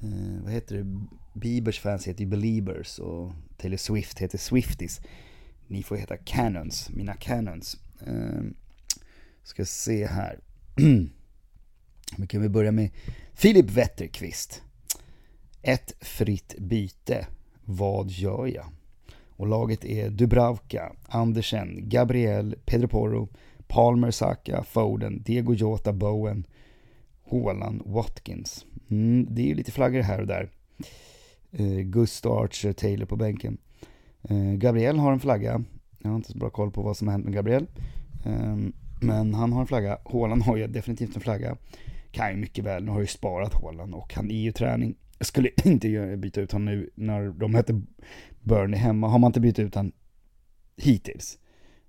eh 0.10 0.44
vad 0.44 0.52
heter 0.52 0.76
det, 0.76 1.00
Biebers 1.40 1.80
fans 1.80 2.08
heter 2.08 2.22
ju 2.22 2.28
Beliebers 2.30 3.00
och 3.00 3.32
Taylor 3.58 3.78
Swift 3.78 4.20
heter 4.20 4.38
Swifties. 4.38 5.02
Ni 5.68 5.84
får 5.84 5.96
heta 5.96 6.18
Canons, 6.18 6.90
mina 6.90 7.14
Canons. 7.14 7.78
Eh, 8.08 8.44
ska 9.44 9.66
se 9.66 10.06
här. 10.06 10.40
Vi 12.18 12.28
kan 12.28 12.42
vi 12.42 12.50
börja 12.50 12.72
med 12.72 12.90
Filip 13.34 13.70
Wetterqvist. 13.70 14.62
Ett 15.62 15.94
fritt 16.00 16.56
byte. 16.58 17.28
Vad 17.66 18.12
gör 18.12 18.48
jag? 18.48 18.66
Och 19.30 19.48
laget 19.48 19.86
är 19.86 20.10
Dubravka, 20.10 20.92
Andersen, 21.08 21.90
Gabriel, 21.90 22.56
Pedro 22.66 22.88
Porro, 22.88 23.30
Palmer, 23.68 24.12
Saka, 24.12 24.64
Foden, 24.64 25.22
Diego 25.24 25.54
Jota, 25.54 25.94
Bowen, 25.94 26.48
Haaland, 27.32 27.82
Watkins. 27.86 28.66
Mm, 28.90 29.28
det 29.30 29.42
är 29.42 29.46
ju 29.46 29.56
lite 29.56 29.72
flaggor 29.72 30.02
här 30.02 30.22
och 30.22 30.28
där. 30.28 30.50
Eh, 31.52 31.80
Gusto 31.80 32.44
Archer, 32.44 32.74
Taylor 32.74 33.06
på 33.06 33.16
bänken. 33.16 33.58
Eh, 34.22 34.54
Gabriel 34.54 35.00
har 35.00 35.12
en 35.12 35.20
flagga. 35.20 35.64
Jag 36.00 36.10
har 36.10 36.16
inte 36.16 36.32
så 36.32 36.38
bra 36.38 36.50
koll 36.50 36.72
på 36.72 36.82
vad 36.82 36.98
som 36.98 37.08
har 37.08 37.12
hänt 37.12 37.26
med 37.26 37.34
Gabriel. 37.34 37.68
Eh, 38.26 38.58
men 39.02 39.34
han 39.34 39.54
har 39.54 39.62
en 39.62 39.68
flagga. 39.68 39.98
Haaland 40.06 40.44
har 40.44 40.58
ju 40.58 40.68
definitivt 40.68 41.16
en 41.16 41.22
flagga. 41.22 41.58
Kan 42.12 42.32
ju 42.32 42.38
mycket 42.38 42.66
väl, 42.66 42.84
nu 42.84 42.92
har 42.92 43.00
ju 43.00 43.08
sparat 43.08 43.54
Haaland 43.54 43.94
och 43.94 44.14
han 44.14 44.32
är 44.32 44.42
ju 44.42 44.52
träning. 44.52 44.96
Jag 45.18 45.28
skulle 45.28 45.50
inte 45.64 46.18
byta 46.18 46.42
ut 46.42 46.52
honom 46.52 46.66
nu 46.66 46.90
när 46.96 47.30
de 47.30 47.56
hette 47.56 47.82
Burnley 48.44 48.80
hemma. 48.80 49.08
Har 49.08 49.20
man 49.20 49.30
inte 49.30 49.40
bytt 49.40 49.60
ut 49.60 49.76
honom 49.76 49.92
hittills 50.78 51.40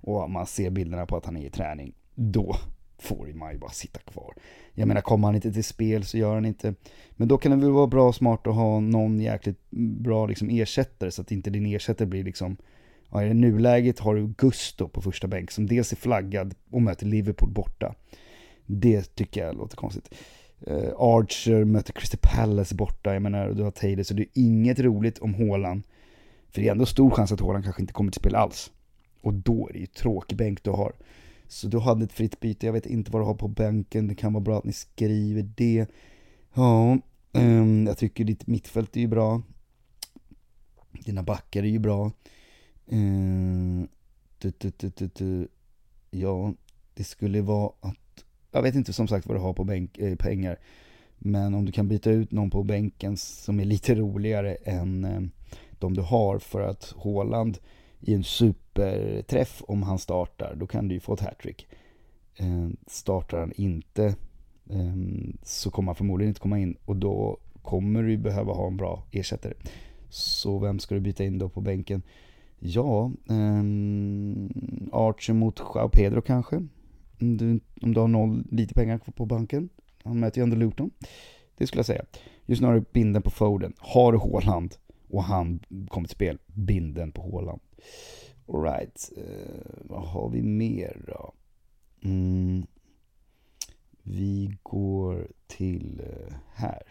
och 0.01 0.31
man 0.31 0.47
ser 0.47 0.71
bilderna 0.71 1.07
på 1.07 1.17
att 1.17 1.25
han 1.25 1.37
är 1.37 1.47
i 1.47 1.51
träning, 1.51 1.95
då 2.15 2.57
får 3.01 3.33
man 3.35 3.53
ju 3.53 3.59
bara 3.59 3.71
sitta 3.71 4.01
kvar. 4.01 4.35
Jag 4.75 4.89
menar, 4.89 5.01
kommer 5.01 5.29
han 5.29 5.35
inte 5.35 5.53
till 5.53 5.65
spel 5.65 6.05
så 6.05 6.19
gör 6.19 6.35
han 6.35 6.45
inte. 6.45 6.75
Men 7.11 7.29
då 7.29 7.39
kan 7.39 7.51
det 7.51 7.59
väl 7.59 7.71
vara 7.71 7.87
bra 7.87 8.09
och 8.09 8.15
smart 8.15 8.47
att 8.47 8.55
ha 8.55 8.81
någon 8.81 9.21
jäkligt 9.21 9.71
bra 9.71 10.27
liksom, 10.27 10.51
ersättare 10.51 11.11
så 11.11 11.23
att 11.23 11.33
inte 11.33 11.51
din 11.51 11.67
ersättare 11.67 12.09
blir 12.09 12.25
liksom 12.25 12.57
Ja, 13.13 13.25
I 13.25 13.35
nuläget 13.35 13.99
har 13.99 14.15
du 14.15 14.27
Gusto 14.27 14.89
på 14.89 15.03
första 15.03 15.29
bänk 15.29 15.51
som 15.51 15.67
dels 15.67 15.93
är 15.93 15.97
flaggad 15.97 16.55
och 16.71 16.83
möter 16.83 17.07
Liverpool 17.07 17.51
borta. 17.51 17.95
Det 18.67 19.15
tycker 19.15 19.47
jag 19.47 19.57
låter 19.57 19.77
konstigt. 19.77 20.15
Uh, 20.69 20.91
Archer 20.97 21.65
möter 21.65 21.93
Crystal 21.93 22.21
Palace 22.23 22.75
borta, 22.75 23.13
jag 23.13 23.23
menar 23.23 23.53
du 23.53 23.63
har 23.63 23.71
Taylor, 23.71 24.03
så 24.03 24.15
det 24.15 24.23
är 24.23 24.29
inget 24.35 24.81
roligt 24.81 25.19
om 25.19 25.35
Håland. 25.35 25.83
För 26.51 26.61
det 26.61 26.69
är 26.69 26.73
ändå 26.73 26.87
stor 26.87 27.11
chans 27.11 27.33
att 27.33 27.41
Håland 27.41 27.65
kanske 27.65 27.83
inte 27.83 27.93
kommer 27.93 28.11
till 28.11 28.21
spel 28.21 28.35
alls. 28.35 28.71
Och 29.21 29.35
då 29.35 29.69
är 29.69 29.73
det 29.73 29.79
ju 29.79 29.87
tråkig 29.87 30.39
bänk 30.39 30.65
du 30.65 30.71
har. 30.71 30.93
Så 31.51 31.67
du 31.69 31.79
hade 31.79 32.05
ett 32.05 32.13
fritt 32.13 32.41
byte, 32.41 32.67
jag 32.67 32.73
vet 32.73 32.87
inte 32.87 33.11
vad 33.11 33.23
du 33.23 33.27
har 33.27 33.35
på 33.35 33.49
bänken, 33.49 34.09
det 34.09 34.15
kan 34.15 34.33
vara 34.33 34.45
bra 34.45 34.59
att 34.59 34.65
ni 34.65 34.73
skriver 34.73 35.43
det. 35.43 35.87
Ja, 36.55 36.99
um, 37.33 37.87
jag 37.87 37.99
tycker 37.99 38.25
ditt 38.25 38.47
mittfält 38.47 38.97
är 38.97 39.01
ju 39.01 39.07
bra. 39.07 39.43
Dina 40.93 41.23
backar 41.23 41.63
är 41.63 41.69
ju 41.69 41.79
bra. 41.79 42.13
Uh, 42.93 43.85
du, 44.39 44.53
du, 44.59 45.09
du, 45.15 45.49
ja, 46.11 46.55
det 46.95 47.05
skulle 47.05 47.41
vara 47.41 47.73
att, 47.81 48.25
jag 48.51 48.63
vet 48.63 48.75
inte 48.75 48.93
som 48.93 49.09
sagt 49.09 49.27
vad 49.27 49.37
du 49.37 49.41
har 49.41 49.53
på 49.53 49.65
bänk, 49.65 49.99
äh, 49.99 50.17
pengar. 50.17 50.59
Men 51.19 51.55
om 51.55 51.65
du 51.65 51.73
kan 51.73 51.89
byta 51.89 52.11
ut 52.11 52.33
någon 52.33 52.51
på 52.51 52.63
bänken 52.63 53.17
som 53.17 53.61
är 53.61 53.65
lite 53.65 53.95
roligare 53.95 54.55
än 54.55 55.05
äh, 55.05 55.21
de 55.79 55.95
du 55.95 56.03
har 56.03 56.39
för 56.39 56.61
att 56.61 56.95
Håland 56.97 57.59
i 58.01 58.15
en 58.15 58.25
superträff 58.25 59.63
om 59.67 59.83
han 59.83 59.99
startar, 59.99 60.55
då 60.55 60.67
kan 60.67 60.89
du 60.89 60.95
ju 60.95 61.01
få 61.01 61.15
ett 61.15 61.21
hattrick. 61.21 61.67
Eh, 62.37 62.69
startar 62.87 63.39
han 63.39 63.53
inte 63.57 64.15
ehm, 64.71 65.37
så 65.43 65.71
kommer 65.71 65.87
han 65.87 65.97
förmodligen 65.97 66.29
inte 66.29 66.41
komma 66.41 66.59
in 66.59 66.77
och 66.85 66.97
då 66.97 67.39
kommer 67.63 68.03
du 68.03 68.17
behöva 68.17 68.53
ha 68.53 68.67
en 68.67 68.77
bra 68.77 69.03
ersättare. 69.11 69.55
Så 70.09 70.59
vem 70.59 70.79
ska 70.79 70.95
du 70.95 71.01
byta 71.01 71.25
in 71.25 71.39
då 71.39 71.49
på 71.49 71.61
bänken? 71.61 72.03
Ja, 72.59 73.13
eh, 73.29 73.63
Archer 74.93 75.33
mot 75.33 75.59
Joao 75.59 75.89
Pedro 75.89 76.23
kanske. 76.23 76.57
Om 77.21 77.37
du, 77.37 77.61
om 77.83 77.95
du 77.95 78.01
har 78.01 78.09
noll, 78.09 78.45
lite 78.51 78.75
pengar 78.75 78.99
på 78.99 79.27
banken. 79.27 79.69
Han 80.05 80.21
möter 80.21 80.41
ju 80.41 80.43
ändå 80.43 80.57
Luton. 80.57 80.91
Det 81.59 81.67
skulle 81.67 81.79
jag 81.79 81.87
säga. 81.87 82.05
Just 82.47 82.63
nu 82.63 82.69
har 82.69 82.75
du 82.75 82.85
binden 82.93 83.23
på 83.23 83.31
Foden. 83.31 83.73
Har 83.79 84.13
du 84.13 84.19
Håland 84.19 84.75
och 85.11 85.23
han 85.25 85.61
kommer 85.89 86.09
till 86.09 86.15
spel, 86.15 86.39
binden 86.47 87.13
på 87.13 87.23
Håland. 87.23 87.61
Alright, 88.53 89.13
uh, 89.19 89.25
vad 89.83 90.09
har 90.09 90.29
vi 90.29 90.43
mer 90.43 91.03
då? 91.07 91.33
Mm. 92.05 92.67
Vi 94.03 94.59
går 94.63 95.29
till 95.47 96.03
uh, 96.05 96.35
här. 96.55 96.83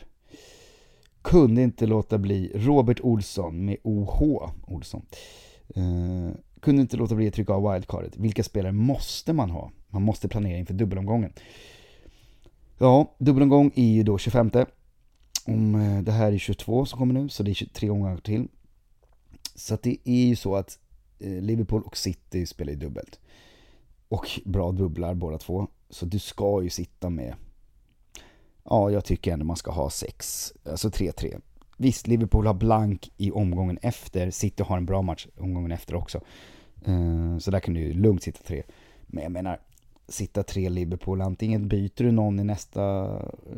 Kunde 1.21 1.61
inte 1.61 1.85
låta 1.85 2.17
bli 2.17 2.51
Robert 2.55 2.99
Olsson 3.01 3.65
med 3.65 3.77
OH 3.83 4.21
Olsson. 4.67 5.05
Uh, 5.77 6.31
kunde 6.59 6.81
inte 6.81 6.97
låta 6.97 7.15
bli 7.15 7.27
att 7.27 7.33
trycka 7.33 7.53
av 7.53 7.73
wildcardet. 7.73 8.17
Vilka 8.17 8.43
spelare 8.43 8.71
måste 8.71 9.33
man 9.33 9.49
ha? 9.49 9.71
Man 9.87 10.01
måste 10.01 10.27
planera 10.27 10.57
inför 10.57 10.73
dubbelomgången. 10.73 11.33
Ja, 12.77 13.15
dubbelomgång 13.17 13.71
är 13.75 13.87
ju 13.87 14.03
då 14.03 14.17
25. 14.17 14.51
Om 15.45 16.01
det 16.05 16.11
här 16.11 16.31
är 16.31 16.37
22 16.37 16.85
som 16.85 16.99
kommer 16.99 17.13
nu, 17.13 17.29
så 17.29 17.43
det 17.43 17.51
är 17.51 17.53
23 17.53 17.89
omgångar 17.89 18.17
till. 18.17 18.47
Så 19.55 19.73
att 19.73 19.83
det 19.83 19.97
är 20.03 20.25
ju 20.25 20.35
så 20.35 20.55
att 20.55 20.79
eh, 21.19 21.41
Liverpool 21.41 21.83
och 21.83 21.97
City 21.97 22.45
spelar 22.45 22.73
ju 22.73 22.79
dubbelt. 22.79 23.19
Och 24.09 24.39
bra 24.45 24.71
dubblar 24.71 25.13
båda 25.13 25.37
två. 25.37 25.67
Så 25.89 26.05
du 26.05 26.19
ska 26.19 26.63
ju 26.63 26.69
sitta 26.69 27.09
med, 27.09 27.35
ja 28.63 28.91
jag 28.91 29.05
tycker 29.05 29.33
ändå 29.33 29.45
man 29.45 29.55
ska 29.55 29.71
ha 29.71 29.89
sex, 29.89 30.53
alltså 30.63 30.89
3-3. 30.89 31.41
Visst, 31.77 32.07
Liverpool 32.07 32.47
har 32.47 32.53
blank 32.53 33.11
i 33.17 33.31
omgången 33.31 33.77
efter, 33.81 34.31
City 34.31 34.63
har 34.63 34.77
en 34.77 34.85
bra 34.85 35.01
match 35.01 35.27
omgången 35.37 35.71
efter 35.71 35.95
också. 35.95 36.21
Eh, 36.85 37.37
så 37.37 37.51
där 37.51 37.59
kan 37.59 37.73
du 37.73 37.79
ju 37.79 37.93
lugnt 37.93 38.23
sitta 38.23 38.43
tre. 38.43 38.63
Men 39.07 39.23
jag 39.23 39.31
menar, 39.31 39.59
sitta 40.07 40.43
tre 40.43 40.69
Liverpool, 40.69 41.21
antingen 41.21 41.67
byter 41.67 42.03
du 42.03 42.11
någon 42.11 42.39
i 42.39 42.43
nästa 42.43 43.05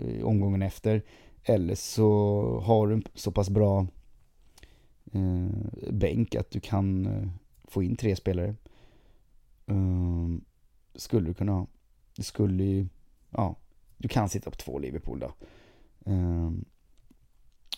eh, 0.02 0.24
omgången 0.24 0.62
efter, 0.62 1.02
eller 1.44 1.76
så 1.76 2.62
har 2.66 2.88
du 2.88 2.94
en 2.94 3.04
så 3.16 3.32
pass 3.32 3.50
bra 3.50 3.88
eh, 5.12 5.92
bänk 5.92 6.36
att 6.36 6.52
du 6.52 6.60
kan 6.60 7.06
eh, 7.06 7.30
få 7.64 7.84
in 7.84 7.96
tre 7.96 8.16
spelare. 8.16 8.56
Eh, 9.66 10.28
skulle 10.96 11.28
du 11.28 11.34
kunna 11.34 11.52
ha. 11.52 11.68
Det 12.16 12.24
skulle 12.24 12.64
ju, 12.64 12.88
ja, 13.30 13.56
du 13.98 14.08
kan 14.08 14.30
sitta 14.30 14.50
på 14.50 14.56
två 14.56 14.80
Liverpool 14.80 15.20
då. 15.20 15.34
Ehm, 16.06 16.66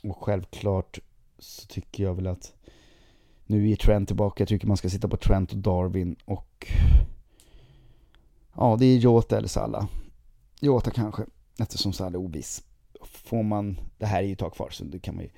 och 0.03 0.17
självklart 0.17 0.99
så 1.37 1.67
tycker 1.67 2.03
jag 2.03 2.15
väl 2.15 2.27
att 2.27 2.53
nu 3.45 3.71
är 3.71 3.75
Trent 3.75 4.09
tillbaka, 4.09 4.41
jag 4.41 4.47
tycker 4.47 4.67
man 4.67 4.77
ska 4.77 4.89
sitta 4.89 5.07
på 5.07 5.17
Trent 5.17 5.51
och 5.51 5.57
Darwin 5.57 6.15
och 6.25 6.67
ja, 8.55 8.75
det 8.79 8.85
är 8.85 8.97
Jota 8.97 9.37
eller 9.37 9.47
Salla. 9.47 9.87
Jota 10.59 10.91
kanske, 10.91 11.25
eftersom 11.59 11.93
Salla 11.93 12.17
är 12.17 12.21
oviss. 12.21 12.63
Får 13.01 13.43
man, 13.43 13.79
det 13.97 14.05
här 14.05 14.23
är 14.23 14.27
ju 14.27 14.33
ett 14.33 14.39
tag 14.39 14.53
kvar 14.53 14.69
så 14.69 14.83
det 14.83 14.99
kan 14.99 15.15
man 15.15 15.23
ju 15.23 15.29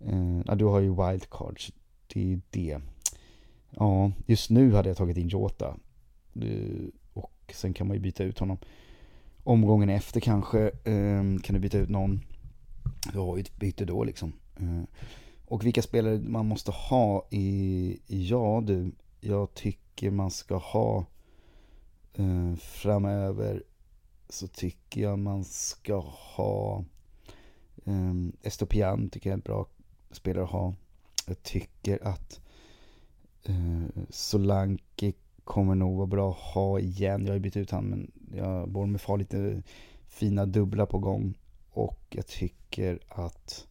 Eh, 0.00 0.40
ja, 0.46 0.54
du 0.54 0.64
har 0.64 0.80
ju 0.80 0.88
wildcards, 0.88 1.72
det 2.06 2.20
är 2.20 2.24
ju 2.24 2.40
det. 2.50 2.80
Ja, 3.70 4.12
just 4.26 4.50
nu 4.50 4.72
hade 4.72 4.88
jag 4.88 4.96
tagit 4.96 5.16
in 5.16 5.28
Jota. 5.28 5.76
Och 7.12 7.52
sen 7.54 7.74
kan 7.74 7.86
man 7.86 7.96
ju 7.96 8.00
byta 8.00 8.24
ut 8.24 8.38
honom. 8.38 8.58
Omgången 9.42 9.88
efter 9.88 10.20
kanske 10.20 10.60
eh, 10.68 11.22
kan 11.42 11.54
du 11.54 11.58
byta 11.58 11.78
ut 11.78 11.88
någon. 11.88 12.20
Du 13.12 13.18
har 13.18 13.36
ju 13.36 13.40
ett 13.40 13.56
byte 13.56 13.84
då 13.84 14.04
liksom. 14.04 14.32
Eh, 14.56 14.82
och 15.46 15.64
vilka 15.64 15.82
spelare 15.82 16.18
man 16.18 16.46
måste 16.46 16.70
ha 16.70 17.26
i, 17.30 17.98
ja 18.06 18.62
du, 18.66 18.92
jag 19.20 19.54
tycker 19.54 20.10
man 20.10 20.30
ska 20.30 20.56
ha 20.56 21.06
eh, 22.14 22.54
framöver 22.54 23.62
så 24.28 24.48
tycker 24.48 25.00
jag 25.00 25.18
man 25.18 25.44
ska 25.44 25.96
ha 26.36 26.84
eh, 27.84 28.14
Estopian 28.42 29.10
tycker 29.10 29.30
jag 29.30 29.34
är 29.34 29.38
ett 29.38 29.44
bra 29.44 29.66
spelare 30.10 30.44
att 30.44 30.50
ha. 30.50 30.74
Jag 31.26 31.42
tycker 31.42 32.06
att 32.06 32.40
eh, 33.44 34.04
Solanke 34.10 35.12
kommer 35.44 35.74
nog 35.74 35.96
vara 35.96 36.06
bra 36.06 36.30
att 36.30 36.36
ha 36.36 36.80
igen. 36.80 37.20
Jag 37.20 37.28
har 37.28 37.34
ju 37.34 37.40
bytt 37.40 37.56
ut 37.56 37.70
han 37.70 37.84
men 37.84 38.12
jag 38.34 38.68
bor 38.68 38.86
med 38.86 39.00
far 39.00 39.18
lite 39.18 39.62
fina 40.06 40.46
dubbla 40.46 40.86
på 40.86 40.98
gång. 40.98 41.38
Och 41.70 42.00
jag 42.10 42.26
tycker 42.26 42.98
att... 43.08 43.66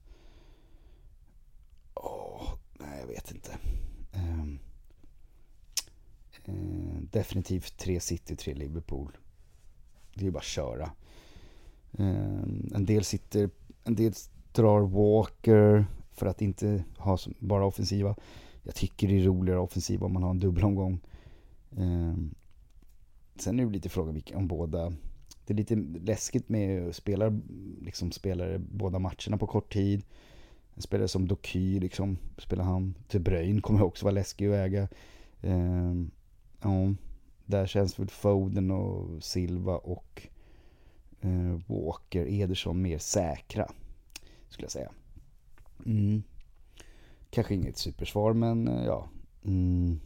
Åh, 1.94 2.54
nej 2.80 3.00
jag 3.00 3.08
vet 3.08 3.32
inte. 3.32 3.58
Eh, 4.12 4.44
eh, 6.46 7.02
definitivt 7.12 7.78
tre 7.78 8.00
City, 8.00 8.36
tre 8.36 8.54
Liverpool. 8.54 9.18
Det 10.14 10.22
är 10.22 10.26
ju 10.26 10.32
bara 10.32 10.40
att 10.40 10.46
köra. 10.46 10.92
Eh, 11.92 12.44
en 12.74 12.86
del 12.86 13.04
sitter, 13.04 13.50
en 13.84 13.96
del 13.96 14.14
drar 14.52 14.82
Walker, 14.82 15.86
för 16.16 16.26
att 16.26 16.42
inte 16.42 16.84
ha 16.98 17.18
bara 17.40 17.66
offensiva. 17.66 18.16
jag 18.64 18.76
tycker 18.76 19.08
det 19.08 19.20
är 19.20 19.24
roligare 19.24 19.60
offensiva 19.60 20.06
om 20.06 20.14
man 20.14 20.24
har 20.24 20.30
en 20.30 20.40
dubbelomgång. 20.40 21.00
Eh, 21.72 22.16
sen 23.36 23.60
är 23.60 23.66
det 23.66 23.72
lite 23.72 23.90
frågan 23.90 24.22
om 24.34 24.48
båda 24.48 24.94
det 25.46 25.54
är 25.54 25.56
lite 25.56 25.76
läskigt 26.06 26.50
med 26.50 26.88
att 26.88 26.96
spela 26.96 27.40
liksom 27.82 28.12
spelare 28.12 28.60
båda 28.60 29.00
matcherna 29.00 29.38
på 29.40 29.48
kort 29.48 29.74
tid. 29.74 30.04
En 30.76 30.82
spelare 30.82 31.08
som 31.08 31.28
Doky 31.28 31.80
liksom, 31.80 32.18
spelar 32.38 32.64
han. 32.64 32.96
Till 33.08 33.22
Bröjn 33.22 33.62
kommer 33.62 33.84
också 33.84 34.06
vara 34.06 34.14
läskig 34.14 34.48
att 34.48 34.56
äga. 34.56 34.88
Eh, 35.42 35.94
ja, 36.62 36.94
där 37.46 37.68
känns 37.68 38.00
väl 38.00 38.08
Foden 38.08 38.72
och 38.72 39.24
Silva 39.24 39.78
och 39.78 40.28
eh, 41.22 41.60
Walker, 41.68 42.26
Ederson 42.26 42.82
mer 42.82 42.98
säkra. 42.98 43.72
Skulle 44.50 44.66
jag 44.66 44.72
säga. 44.72 44.92
Mm. 45.86 46.24
Kanske 47.30 47.54
inget 47.54 47.78
supersvar 47.78 48.34
men 48.34 48.68
eh, 48.68 48.86
ja. 48.86 49.10
Mm. 49.46 50.00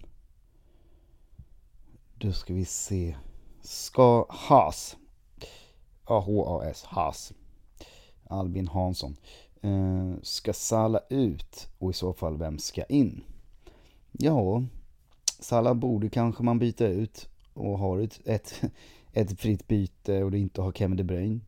Då 2.18 2.32
ska 2.32 2.54
vi 2.54 2.66
se. 2.66 3.16
Ska 3.62 4.26
Haas. 4.30 4.98
A-H-A-S. 6.06 6.84
Haas. 6.84 7.34
Albin 8.24 8.68
Hansson. 8.68 9.18
Eh, 9.62 10.14
ska 10.22 10.54
Sala 10.54 11.00
ut 11.10 11.70
och 11.78 11.90
i 11.90 11.94
så 11.94 12.14
fall 12.14 12.38
vem 12.38 12.60
ska 12.60 12.84
in? 12.84 13.24
Ja, 14.12 14.64
Sala 15.40 15.74
borde 15.74 16.10
kanske 16.10 16.44
man 16.44 16.60
byta 16.60 16.88
ut 16.88 17.30
och 17.54 17.80
har 17.80 18.00
ett, 18.00 18.20
ett, 18.26 18.62
ett 19.14 19.40
fritt 19.40 19.68
byte 19.68 20.24
och 20.24 20.32
det 20.32 20.40
inte 20.40 20.62
har 20.62 20.72
Kevin 20.72 20.98
De 20.98 21.04
Bruyne. 21.04 21.40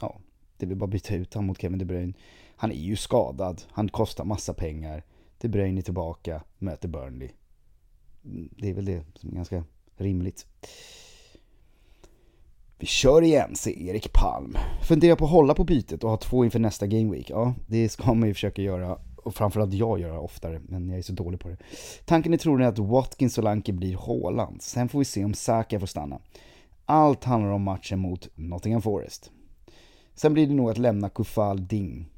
Ja, 0.00 0.18
det 0.56 0.66
vill 0.66 0.76
bara 0.76 0.86
byta 0.86 1.14
ut 1.14 1.34
honom 1.34 1.46
mot 1.46 1.60
Kevin 1.60 1.78
De 1.78 1.84
Bruyne. 1.84 2.12
Han 2.60 2.72
är 2.72 2.76
ju 2.76 2.96
skadad, 2.96 3.62
han 3.68 3.88
kostar 3.88 4.24
massa 4.24 4.54
pengar. 4.54 5.04
De 5.38 5.48
Bruyne 5.48 5.80
är 5.80 5.82
tillbaka, 5.82 6.42
möter 6.58 6.88
Burnley. 6.88 7.28
Det 8.50 8.68
är 8.68 8.74
väl 8.74 8.84
det 8.84 9.04
som 9.14 9.30
är 9.30 9.34
ganska 9.34 9.64
rimligt. 9.96 10.46
Vi 12.78 12.86
kör 12.86 13.22
igen, 13.22 13.56
säger 13.56 13.90
Erik 13.90 14.12
Palm. 14.12 14.56
Funderar 14.82 15.16
på 15.16 15.24
att 15.24 15.30
hålla 15.30 15.54
på 15.54 15.64
bytet 15.64 16.04
och 16.04 16.10
ha 16.10 16.16
två 16.16 16.44
inför 16.44 16.58
nästa 16.58 16.86
Game 16.86 17.12
Week. 17.12 17.30
Ja, 17.30 17.54
det 17.66 17.88
ska 17.88 18.14
man 18.14 18.28
ju 18.28 18.34
försöka 18.34 18.62
göra. 18.62 18.98
Och 19.16 19.34
framförallt 19.34 19.74
jag 19.74 20.00
göra 20.00 20.20
oftare, 20.20 20.60
men 20.68 20.88
jag 20.88 20.98
är 20.98 21.02
så 21.02 21.12
dålig 21.12 21.40
på 21.40 21.48
det. 21.48 21.56
Tanken 22.04 22.32
är 22.34 22.38
troligen 22.38 22.72
att 22.72 22.78
Watkins 22.78 23.38
och 23.38 23.44
Lanke 23.44 23.72
blir 23.72 23.96
Haaland. 23.96 24.62
Sen 24.62 24.88
får 24.88 24.98
vi 24.98 25.04
se 25.04 25.24
om 25.24 25.34
Saka 25.34 25.80
får 25.80 25.86
stanna. 25.86 26.20
Allt 26.84 27.24
handlar 27.24 27.50
om 27.50 27.62
matchen 27.62 27.98
mot 27.98 28.28
Nottingham 28.34 28.82
Forest. 28.82 29.30
Sen 30.14 30.32
blir 30.32 30.46
det 30.46 30.54
nog 30.54 30.70
att 30.70 30.78
lämna 30.78 31.08
Kufal 31.08 31.66
Ding. 31.66 32.10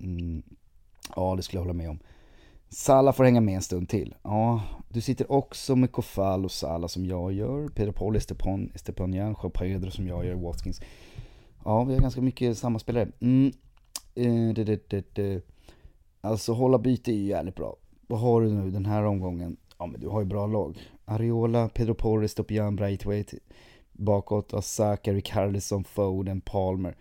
Mm. 0.00 0.42
Ja, 1.16 1.34
det 1.36 1.42
skulle 1.42 1.58
jag 1.58 1.64
hålla 1.64 1.74
med 1.74 1.90
om. 1.90 1.98
Sala 2.68 3.12
får 3.12 3.24
hänga 3.24 3.40
med 3.40 3.54
en 3.54 3.62
stund 3.62 3.88
till. 3.88 4.14
Ja, 4.22 4.62
du 4.88 5.00
sitter 5.00 5.32
också 5.32 5.76
med 5.76 5.92
Kofal 5.92 6.44
och 6.44 6.52
Sala 6.52 6.88
som 6.88 7.06
jag 7.06 7.32
gör. 7.32 7.68
Pedro 7.68 7.92
Paul, 7.92 8.16
Estepon, 8.16 8.70
Estepanian, 8.74 9.36
Joao 9.42 9.50
Pedro 9.50 9.90
som 9.90 10.08
jag 10.08 10.26
gör, 10.26 10.34
Watkins. 10.34 10.80
Ja, 11.64 11.84
vi 11.84 11.94
har 11.94 12.00
ganska 12.00 12.20
mycket 12.20 12.58
samma 12.58 12.78
spelare. 12.78 13.08
Mm. 13.20 13.52
Eh, 14.14 14.54
det, 14.54 14.64
det, 14.64 14.90
det, 14.90 15.14
det. 15.14 15.46
Alltså 16.20 16.52
hålla 16.52 16.78
byte 16.78 17.12
är 17.12 17.14
ju 17.14 17.26
jävligt 17.26 17.54
bra. 17.54 17.76
Vad 18.06 18.20
har 18.20 18.40
du 18.40 18.50
nu 18.50 18.70
den 18.70 18.86
här 18.86 19.04
omgången? 19.04 19.56
Ja 19.78 19.86
men 19.86 20.00
du 20.00 20.08
har 20.08 20.20
ju 20.20 20.26
bra 20.26 20.46
lag. 20.46 20.78
Ariola, 21.04 21.68
Pedro 21.68 21.94
Porres, 21.94 22.32
Stopian, 22.32 22.76
Braithwaite. 22.76 23.38
Bakåt 23.92 24.54
Asaka, 24.54 25.12
Rickarlison, 25.12 25.84
Foden, 25.84 26.40
Palmer. 26.40 26.96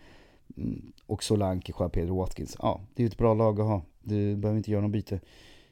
Mm, 0.58 0.92
och 1.06 1.24
Solanke, 1.24 1.74
Joao 1.80 1.90
Pedro 1.90 2.18
Watkins. 2.18 2.58
Ja, 2.60 2.82
det 2.94 3.02
är 3.02 3.06
ju 3.06 3.08
ett 3.08 3.18
bra 3.18 3.34
lag 3.34 3.60
att 3.60 3.68
ha. 3.68 3.82
Du 4.04 4.36
behöver 4.36 4.58
inte 4.58 4.72
göra 4.72 4.82
något 4.82 4.92
byte. 4.92 5.20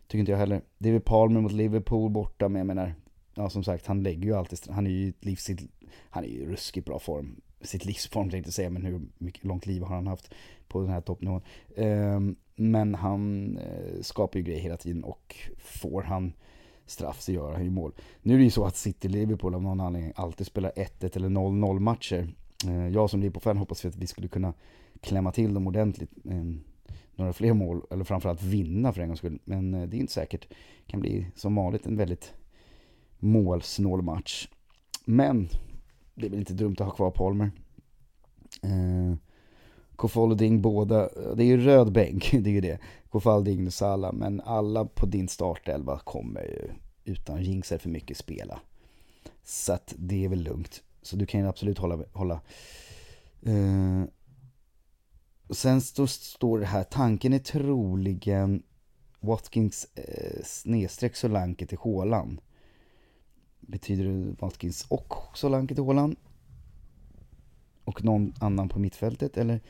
Tycker 0.07 0.19
inte 0.19 0.31
jag 0.31 0.39
heller. 0.39 0.61
Det 0.77 0.89
är 0.89 0.93
väl 0.93 1.01
Palmer 1.01 1.41
mot 1.41 1.51
Liverpool 1.51 2.11
borta, 2.11 2.49
men 2.49 2.59
jag 2.59 2.67
menar, 2.67 2.93
ja 3.35 3.49
som 3.49 3.63
sagt, 3.63 3.87
han 3.87 4.03
lägger 4.03 4.23
ju 4.23 4.33
alltid, 4.33 4.59
han 4.69 4.87
är 4.87 4.91
ju 4.91 5.13
livs, 5.19 5.49
han 6.09 6.23
är 6.23 6.27
ju 6.27 6.51
ruskigt 6.51 6.85
bra 6.85 6.99
form. 6.99 7.41
Sitt 7.61 7.85
livsform 7.85 8.29
tänkte 8.29 8.47
jag 8.47 8.53
säga, 8.53 8.69
men 8.69 8.85
hur 8.85 9.01
mycket 9.17 9.43
långt 9.43 9.65
liv 9.65 9.83
har 9.83 9.95
han 9.95 10.07
haft 10.07 10.33
på 10.67 10.81
den 10.81 10.89
här 10.89 11.01
toppnivån? 11.01 11.41
Ehm, 11.75 12.35
men 12.55 12.95
han 12.95 13.57
eh, 13.57 14.01
skapar 14.01 14.39
ju 14.39 14.45
grejer 14.45 14.59
hela 14.59 14.77
tiden 14.77 15.03
och 15.03 15.35
får 15.57 16.01
han 16.01 16.33
straff 16.85 17.21
så 17.21 17.31
gör 17.31 17.53
han 17.53 17.63
ju 17.63 17.69
mål. 17.69 17.91
Nu 18.21 18.33
är 18.33 18.37
det 18.37 18.43
ju 18.43 18.49
så 18.49 18.65
att 18.65 18.75
City-Liverpool 18.75 19.55
av 19.55 19.61
någon 19.61 19.79
anledning 19.79 20.13
alltid 20.15 20.47
spelar 20.47 20.71
1-1 20.71 21.15
eller 21.15 21.29
0-0 21.29 21.79
matcher. 21.79 22.27
Eh, 22.67 22.87
jag 22.87 23.09
som 23.09 23.19
Liverpool-fan 23.19 23.57
hoppas 23.57 23.85
att 23.85 23.95
vi 23.95 24.07
skulle 24.07 24.27
kunna 24.27 24.53
klämma 25.01 25.31
till 25.31 25.53
dem 25.53 25.67
ordentligt. 25.67 26.11
Eh, 26.25 26.43
några 27.15 27.33
fler 27.33 27.53
mål, 27.53 27.81
eller 27.91 28.03
framförallt 28.03 28.43
vinna 28.43 28.93
för 28.93 29.01
en 29.01 29.07
gångs 29.07 29.19
skull. 29.19 29.39
Men 29.45 29.73
eh, 29.73 29.87
det 29.87 29.97
är 29.97 29.99
inte 29.99 30.13
säkert. 30.13 30.47
Det 30.49 30.91
kan 30.91 30.99
bli 30.99 31.27
som 31.35 31.55
vanligt 31.55 31.85
en 31.85 31.97
väldigt 31.97 32.33
målsnål 33.19 34.01
match. 34.01 34.47
Men 35.05 35.49
det 36.15 36.25
är 36.25 36.29
väl 36.29 36.39
inte 36.39 36.53
dumt 36.53 36.75
att 36.79 36.85
ha 36.85 36.91
kvar 36.91 37.11
Palmer. 37.11 37.51
Eh, 38.61 39.15
båda, 40.59 41.09
det 41.35 41.43
är 41.43 41.47
ju 41.47 41.57
röd 41.57 41.91
bänk, 41.91 42.31
det 42.31 42.49
är 42.49 42.53
ju 42.53 42.61
det. 42.61 42.79
Kofalding 43.09 43.67
och 43.67 43.73
Sala, 43.73 44.11
men 44.11 44.41
alla 44.41 44.85
på 44.85 45.05
din 45.05 45.27
startelva 45.27 45.99
kommer 45.99 46.41
ju 46.41 46.69
utan 47.05 47.43
jinxar 47.43 47.77
för 47.77 47.89
mycket 47.89 48.17
spela. 48.17 48.59
Så 49.43 49.73
att 49.73 49.93
det 49.97 50.25
är 50.25 50.29
väl 50.29 50.43
lugnt. 50.43 50.83
Så 51.03 51.15
du 51.15 51.25
kan 51.25 51.39
ju 51.39 51.47
absolut 51.47 51.77
hålla, 51.77 51.99
hålla 52.13 52.41
eh, 53.41 54.03
och 55.47 55.57
sen 55.57 55.81
stå, 55.81 56.07
står 56.07 56.59
det 56.59 56.65
här, 56.65 56.83
tanken 56.83 57.33
är 57.33 57.39
troligen 57.39 58.63
Watkins 59.19 59.87
eh, 59.95 60.43
snedstreck 60.43 61.15
Solanke 61.15 61.65
till 61.65 61.77
Håland. 61.77 62.41
Betyder 63.59 64.05
det 64.05 64.35
Watkins 64.39 64.85
och 64.89 65.13
Solanke 65.33 65.75
till 65.75 65.83
Håland? 65.83 66.15
Och 67.83 68.03
någon 68.03 68.33
annan 68.39 68.69
på 68.69 68.79
mittfältet 68.79 69.37
eller? 69.37 69.61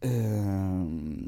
Eh, 0.00 0.84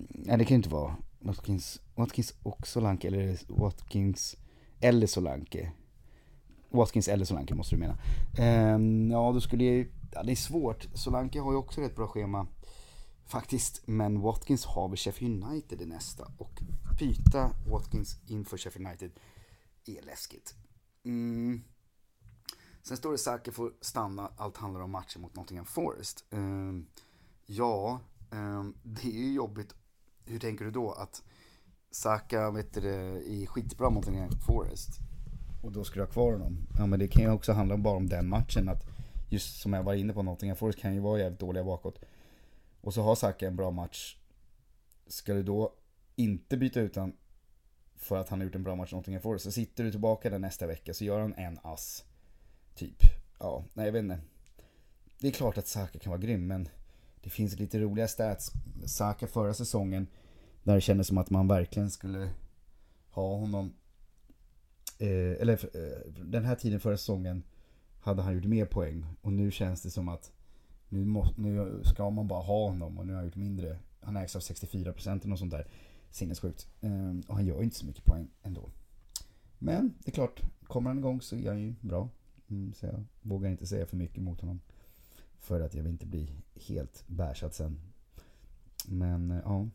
nej 0.08 0.38
det 0.38 0.44
kan 0.44 0.54
ju 0.54 0.56
inte 0.56 0.68
vara 0.68 0.96
Watkins, 1.18 1.80
Watkins 1.94 2.34
och 2.42 2.66
Solanke 2.66 3.08
eller 3.08 3.38
Watkins 3.48 4.36
eller 4.80 5.06
Solanke. 5.06 5.72
Watkins 6.76 7.08
eller 7.08 7.24
Solanke 7.24 7.54
måste 7.54 7.74
du 7.74 7.78
mena. 7.78 7.98
Eh, 8.38 8.78
ja 9.10 9.32
då 9.32 9.40
skulle 9.40 9.64
jag 9.64 9.86
ja, 10.12 10.22
det 10.22 10.32
är 10.32 10.36
svårt. 10.36 10.86
Solanke 10.94 11.40
har 11.40 11.52
ju 11.52 11.58
också 11.58 11.80
rätt 11.80 11.96
bra 11.96 12.08
schema. 12.08 12.46
Faktiskt, 13.26 13.82
men 13.86 14.20
Watkins 14.20 14.64
har 14.64 14.88
väl 14.88 14.96
Sheffield 14.96 15.44
United 15.44 15.82
i 15.82 15.86
nästa 15.86 16.32
och 16.38 16.62
byta 16.98 17.50
Watkins 17.70 18.18
inför 18.26 18.56
Sheffield 18.56 18.86
United 18.86 19.10
är 19.86 20.02
läskigt. 20.02 20.54
Mm. 21.04 21.62
Sen 22.82 22.96
står 22.96 23.12
det 23.12 23.18
Saka 23.18 23.52
får 23.52 23.72
stanna, 23.80 24.30
allt 24.36 24.56
handlar 24.56 24.80
om 24.80 24.90
matchen 24.90 25.22
mot 25.22 25.36
Nottingham 25.36 25.66
Forest. 25.66 26.24
Um, 26.30 26.86
ja, 27.46 28.00
um, 28.30 28.74
det 28.82 29.08
är 29.08 29.22
ju 29.22 29.32
jobbigt. 29.32 29.74
Hur 30.24 30.38
tänker 30.38 30.64
du 30.64 30.70
då 30.70 30.92
att 30.92 31.22
Saka 31.90 32.50
vet 32.50 32.74
du, 32.74 32.88
är 33.42 33.46
skitbra 33.46 33.90
mot 33.90 34.06
Nottingham 34.06 34.30
Forest 34.46 35.00
och 35.66 35.72
då 35.72 35.84
ska 35.84 35.94
du 35.94 36.00
ha 36.00 36.12
kvar 36.12 36.32
honom? 36.32 36.66
Ja 36.78 36.86
men 36.86 36.98
det 36.98 37.08
kan 37.08 37.22
ju 37.22 37.30
också 37.30 37.52
handla 37.52 37.76
bara 37.76 37.96
om 37.96 38.08
den 38.08 38.28
matchen 38.28 38.68
att 38.68 38.86
just 39.28 39.60
som 39.60 39.72
jag 39.72 39.82
var 39.82 39.94
inne 39.94 40.12
på, 40.12 40.22
Nottingham 40.22 40.56
Forest 40.56 40.78
kan 40.78 40.94
ju 40.94 41.00
vara 41.00 41.18
jävligt 41.18 41.40
dåliga 41.40 41.64
bakåt. 41.64 42.00
Och 42.80 42.94
så 42.94 43.02
har 43.02 43.14
Saka 43.14 43.46
en 43.46 43.56
bra 43.56 43.70
match. 43.70 44.16
Ska 45.06 45.34
du 45.34 45.42
då 45.42 45.72
inte 46.16 46.56
byta 46.56 46.80
ut 46.80 46.94
honom 46.94 47.12
för 47.96 48.16
att 48.16 48.28
han 48.28 48.38
har 48.38 48.44
gjort 48.44 48.54
en 48.54 48.62
bra 48.62 48.76
match 48.76 48.92
i 48.92 48.96
Nottingham 48.96 49.22
Forest. 49.22 49.44
Så 49.44 49.52
sitter 49.52 49.84
du 49.84 49.90
tillbaka 49.90 50.30
där 50.30 50.38
nästa 50.38 50.66
vecka 50.66 50.94
så 50.94 51.04
gör 51.04 51.20
han 51.20 51.34
en 51.34 51.58
ass. 51.62 52.04
Typ. 52.74 53.02
Ja, 53.38 53.64
nej 53.74 53.86
jag 53.86 53.92
vet 53.92 54.02
inte. 54.02 54.18
Det 55.18 55.28
är 55.28 55.32
klart 55.32 55.58
att 55.58 55.66
Saka 55.66 55.98
kan 55.98 56.10
vara 56.10 56.20
grym 56.20 56.46
men 56.46 56.68
det 57.22 57.30
finns 57.30 57.58
lite 57.58 57.78
roliga 57.78 58.08
stats. 58.08 58.52
Saka 58.86 59.26
förra 59.26 59.54
säsongen 59.54 60.06
där 60.62 60.74
det 60.74 60.80
kändes 60.80 61.06
som 61.06 61.18
att 61.18 61.30
man 61.30 61.48
verkligen 61.48 61.90
skulle 61.90 62.30
ha 63.10 63.36
honom. 63.36 63.72
Eh, 64.98 65.40
eller 65.40 65.52
eh, 65.52 66.12
den 66.24 66.44
här 66.44 66.54
tiden 66.54 66.80
förra 66.80 66.96
säsongen 66.96 67.42
hade 68.00 68.22
han 68.22 68.34
gjort 68.34 68.44
mer 68.44 68.66
poäng 68.66 69.06
och 69.20 69.32
nu 69.32 69.50
känns 69.50 69.82
det 69.82 69.90
som 69.90 70.08
att 70.08 70.32
nu, 70.88 71.04
må, 71.04 71.26
nu 71.36 71.80
ska 71.84 72.10
man 72.10 72.28
bara 72.28 72.42
ha 72.42 72.68
honom 72.68 72.98
och 72.98 73.06
nu 73.06 73.12
har 73.12 73.16
han 73.16 73.26
gjort 73.26 73.36
mindre. 73.36 73.78
Han 74.00 74.16
ägs 74.16 74.36
av 74.36 74.42
64% 74.42 75.10
eller 75.10 75.26
något 75.26 75.38
sånt 75.38 75.50
där. 75.50 75.66
Sinnessjukt. 76.10 76.68
Eh, 76.80 77.28
och 77.28 77.34
han 77.34 77.46
gör 77.46 77.58
ju 77.58 77.64
inte 77.64 77.76
så 77.76 77.86
mycket 77.86 78.04
poäng 78.04 78.28
ändå. 78.42 78.70
Men 79.58 79.94
det 79.98 80.10
är 80.10 80.14
klart, 80.14 80.42
kommer 80.66 80.90
han 80.90 80.98
igång 80.98 81.20
så 81.20 81.36
är 81.36 81.48
han 81.48 81.60
ju 81.60 81.74
bra. 81.80 82.08
Mm, 82.48 82.74
så 82.74 82.86
jag 82.86 83.04
vågar 83.22 83.50
inte 83.50 83.66
säga 83.66 83.86
för 83.86 83.96
mycket 83.96 84.22
mot 84.22 84.40
honom. 84.40 84.60
För 85.38 85.60
att 85.60 85.74
jag 85.74 85.82
vill 85.82 85.92
inte 85.92 86.06
bli 86.06 86.30
helt 86.54 87.04
bärsad 87.06 87.54
sen. 87.54 87.80
Men 88.86 89.30
eh, 89.30 89.40
ja. 89.44 89.68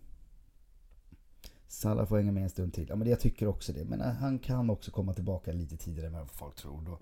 Salah 1.72 2.06
får 2.06 2.18
hänga 2.18 2.32
med 2.32 2.44
en 2.44 2.50
stund 2.50 2.74
till. 2.74 2.86
Ja 2.90 2.96
men 2.96 3.10
jag 3.10 3.20
tycker 3.20 3.48
också 3.48 3.74
det. 3.74 3.86
Men 3.86 4.02
eh, 4.02 4.08
han 4.08 4.40
kan 4.40 4.70
också 4.70 4.92
komma 4.92 5.14
tillbaka 5.14 5.52
lite 5.52 5.78
tidigare 5.78 6.08
än 6.08 6.14
vad 6.14 6.32
folk 6.32 6.56
tror. 6.56 6.82
Då 6.82 7.00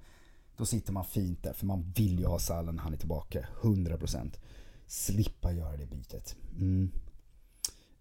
då 0.58 0.66
sitter 0.66 0.94
man 0.94 1.06
fint 1.06 1.44
där, 1.44 1.54
för 1.54 1.66
man 1.66 1.94
vill 1.96 2.20
ju 2.20 2.26
ha 2.26 2.40
Salah 2.40 2.74
när 2.74 2.84
han 2.84 2.94
är 2.94 2.98
tillbaka. 2.98 3.48
100%. 3.62 4.38
Slippa 4.88 5.54
göra 5.54 5.78
det 5.78 5.86
bytet. 5.86 6.36
Mm. 6.58 6.92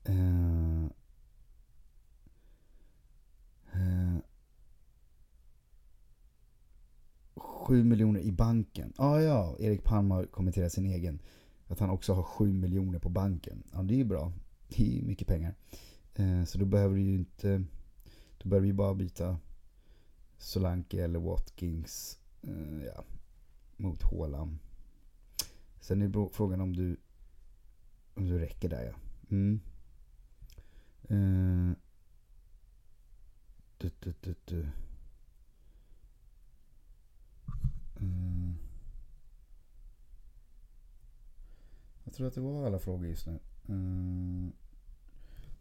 Uh. 0.08 0.90
Uh. 3.74 4.18
7 7.36 7.84
miljoner 7.84 8.20
i 8.20 8.32
banken. 8.32 8.92
Ah, 8.96 9.20
ja, 9.20 9.56
Erik 9.58 9.84
Palm 9.84 10.10
har 10.10 10.24
kommenterat 10.26 10.72
sin 10.72 10.86
egen. 10.86 11.18
Att 11.66 11.80
han 11.80 11.90
också 11.90 12.12
har 12.12 12.22
7 12.22 12.52
miljoner 12.52 12.98
på 12.98 13.08
banken. 13.08 13.62
Ja, 13.72 13.82
det 13.82 13.94
är 13.94 13.98
ju 13.98 14.04
bra. 14.04 14.32
Det 14.68 14.98
är 14.98 15.02
mycket 15.02 15.28
pengar. 15.28 15.54
Eh, 16.18 16.44
så 16.44 16.58
då 16.58 16.64
behöver 16.64 16.94
du 16.94 17.02
ju 17.02 17.14
inte... 17.14 17.64
Då 18.38 18.48
behöver 18.48 18.66
vi 18.66 18.72
bara 18.72 18.94
byta 18.94 19.38
Solanke 20.38 21.04
eller 21.04 21.18
Watkins 21.18 22.18
eh, 22.42 22.84
ja, 22.84 23.04
mot 23.76 24.02
Haaland. 24.02 24.58
Sen 25.80 26.02
är 26.02 26.28
frågan 26.32 26.60
om 26.60 26.76
du, 26.76 26.96
om 28.14 28.26
du 28.26 28.38
räcker 28.38 28.68
där 28.68 28.84
ja. 28.84 28.94
Mm. 29.30 29.60
Uh, 31.10 31.72
du, 33.78 33.90
du, 34.00 34.14
du, 34.20 34.34
du. 34.44 34.68
Uh. 38.00 38.52
Jag 42.04 42.14
tror 42.14 42.26
att 42.26 42.34
det 42.34 42.40
var 42.40 42.66
alla 42.66 42.78
frågor 42.78 43.06
just 43.06 43.26
nu. 43.26 43.38
Uh. 43.68 44.48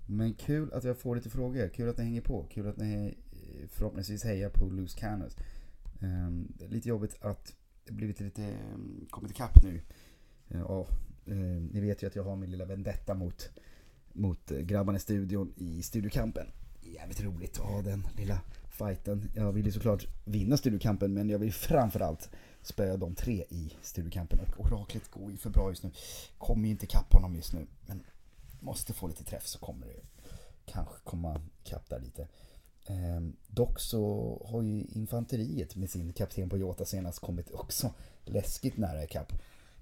Men 0.09 0.33
kul 0.33 0.73
att 0.73 0.83
jag 0.83 0.97
får 0.97 1.15
lite 1.15 1.29
frågor. 1.29 1.69
Kul 1.69 1.89
att 1.89 1.97
ni 1.97 2.03
hänger 2.03 2.21
på. 2.21 2.45
Kul 2.49 2.67
att 2.67 2.77
ni 2.77 3.17
eh, 3.31 3.67
förhoppningsvis 3.67 4.23
hejar 4.23 4.49
på 4.49 4.65
Loose 4.65 4.99
Cannons. 4.99 5.35
Um, 5.99 6.09
ehm, 6.09 6.53
lite 6.69 6.89
jobbigt 6.89 7.17
att 7.21 7.53
det 7.85 7.91
blivit 7.93 8.19
lite, 8.19 8.55
um, 8.73 9.07
kommit 9.09 9.31
ikapp 9.31 9.63
nu. 9.63 9.81
Eh, 10.47 10.59
ja, 10.59 10.87
uh, 11.27 11.61
ni 11.71 11.79
vet 11.79 12.03
ju 12.03 12.07
att 12.07 12.15
jag 12.15 12.23
har 12.23 12.35
min 12.35 12.51
lilla 12.51 12.65
vendetta 12.65 13.13
mot, 13.13 13.49
mot 14.13 14.51
eh, 14.51 14.59
grabbarna 14.59 14.97
i 14.97 15.01
studion 15.01 15.53
i 15.55 15.81
Studiokampen. 15.81 16.47
Jävligt 16.81 17.21
roligt 17.21 17.59
att 17.59 17.65
ha 17.65 17.81
den 17.81 18.07
lilla 18.17 18.41
fighten. 18.69 19.31
Jag 19.35 19.51
vill 19.51 19.65
ju 19.65 19.71
såklart 19.71 20.07
vinna 20.25 20.57
Studiokampen 20.57 21.13
men 21.13 21.29
jag 21.29 21.39
vill 21.39 21.53
framförallt 21.53 22.29
spöa 22.61 22.97
de 22.97 23.15
tre 23.15 23.43
i 23.49 23.73
Studiokampen. 23.81 24.39
Och 24.39 24.65
oraklet 24.65 25.11
går 25.11 25.31
ju 25.31 25.37
för 25.37 25.49
bra 25.49 25.69
just 25.69 25.83
nu. 25.83 25.91
Kommer 26.37 26.65
ju 26.65 26.71
inte 26.71 26.85
ikapp 26.85 27.13
honom 27.13 27.35
just 27.35 27.53
nu. 27.53 27.67
Men 27.85 28.03
måste 28.59 28.93
få 28.93 29.07
lite 29.07 29.23
träff 29.23 29.47
så 29.47 29.59
kommer 29.59 29.87
det 29.87 30.01
kanske 30.65 30.95
komma 31.03 31.41
ikapp 31.63 31.89
där 31.89 31.99
lite. 31.99 32.27
Eh, 32.85 33.21
dock 33.47 33.79
så 33.79 34.41
har 34.51 34.61
ju 34.61 34.83
infanteriet 34.83 35.75
med 35.75 35.89
sin 35.89 36.13
kapten 36.13 36.49
på 36.49 36.57
Jota 36.57 36.85
senast 36.85 37.19
kommit 37.19 37.51
också 37.51 37.93
läskigt 38.25 38.77
nära 38.77 39.03
ikapp. 39.03 39.33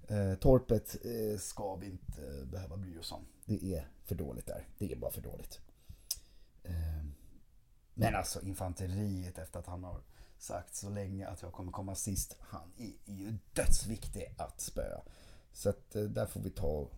Eh, 0.07 0.35
torpet 0.35 0.95
eh, 1.05 1.39
ska 1.39 1.75
vi 1.75 1.85
inte 1.85 2.45
behöva 2.51 2.77
bry 2.77 2.99
oss 2.99 3.11
om. 3.11 3.25
Det 3.45 3.75
är 3.75 3.87
för 4.03 4.15
dåligt 4.15 4.45
där. 4.45 4.67
Det 4.77 4.91
är 4.91 4.95
bara 4.95 5.11
för 5.11 5.21
dåligt. 5.21 5.59
Eh, 6.63 7.05
men 7.93 8.15
alltså 8.15 8.41
infanteriet 8.41 9.37
efter 9.37 9.59
att 9.59 9.67
han 9.67 9.83
har 9.83 10.01
sagt 10.37 10.75
så 10.75 10.89
länge 10.89 11.27
att 11.27 11.41
jag 11.41 11.53
kommer 11.53 11.71
komma 11.71 11.95
sist. 11.95 12.37
Han 12.39 12.71
är 12.77 13.11
ju 13.13 13.37
dödsviktig 13.53 14.35
att 14.37 14.61
spöa. 14.61 15.01
Så 15.53 15.69
att 15.69 15.95
eh, 15.95 16.03
där 16.03 16.25
får 16.25 16.39
vi 16.39 16.49
ta 16.49 16.89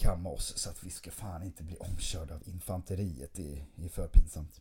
kamma 0.00 0.30
oss 0.30 0.52
så 0.56 0.70
att 0.70 0.84
vi 0.84 0.90
ska 0.90 1.10
fan 1.10 1.42
inte 1.42 1.62
bli 1.62 1.76
omkörda 1.76 2.34
av 2.34 2.42
infanteriet. 2.48 3.34
Det 3.34 3.84
är 3.84 3.88
för 3.88 4.08
pinsamt. 4.08 4.60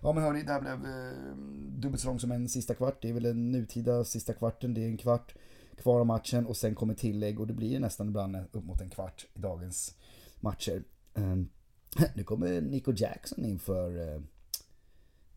Ja 0.00 0.12
men 0.12 0.22
hörni, 0.22 0.42
det 0.42 0.52
här 0.52 0.60
blev 0.60 0.86
eh, 0.86 1.36
dubbelt 1.78 2.00
så 2.00 2.08
långt 2.08 2.20
som 2.20 2.32
en 2.32 2.48
sista 2.48 2.74
kvart. 2.74 3.02
Det 3.02 3.08
är 3.08 3.12
väl 3.12 3.22
den 3.22 3.52
nutida 3.52 4.04
sista 4.04 4.32
kvarten. 4.32 4.74
Det 4.74 4.84
är 4.84 4.88
en 4.88 4.96
kvart 4.96 5.34
kvar 5.76 6.00
av 6.00 6.06
matchen 6.06 6.46
och 6.46 6.56
sen 6.56 6.74
kommer 6.74 6.94
tillägg 6.94 7.40
och 7.40 7.46
det 7.46 7.52
blir 7.52 7.80
nästan 7.80 8.08
ibland 8.08 8.36
upp 8.52 8.64
mot 8.64 8.80
en 8.80 8.90
kvart 8.90 9.26
i 9.34 9.38
dagens 9.40 9.94
matcher. 10.40 10.84
Eh, 11.14 11.36
nu 12.14 12.24
kommer 12.24 12.60
Nico 12.60 12.92
Jackson 12.96 13.44
in 13.44 13.58
för 13.58 14.14
eh, 14.14 14.20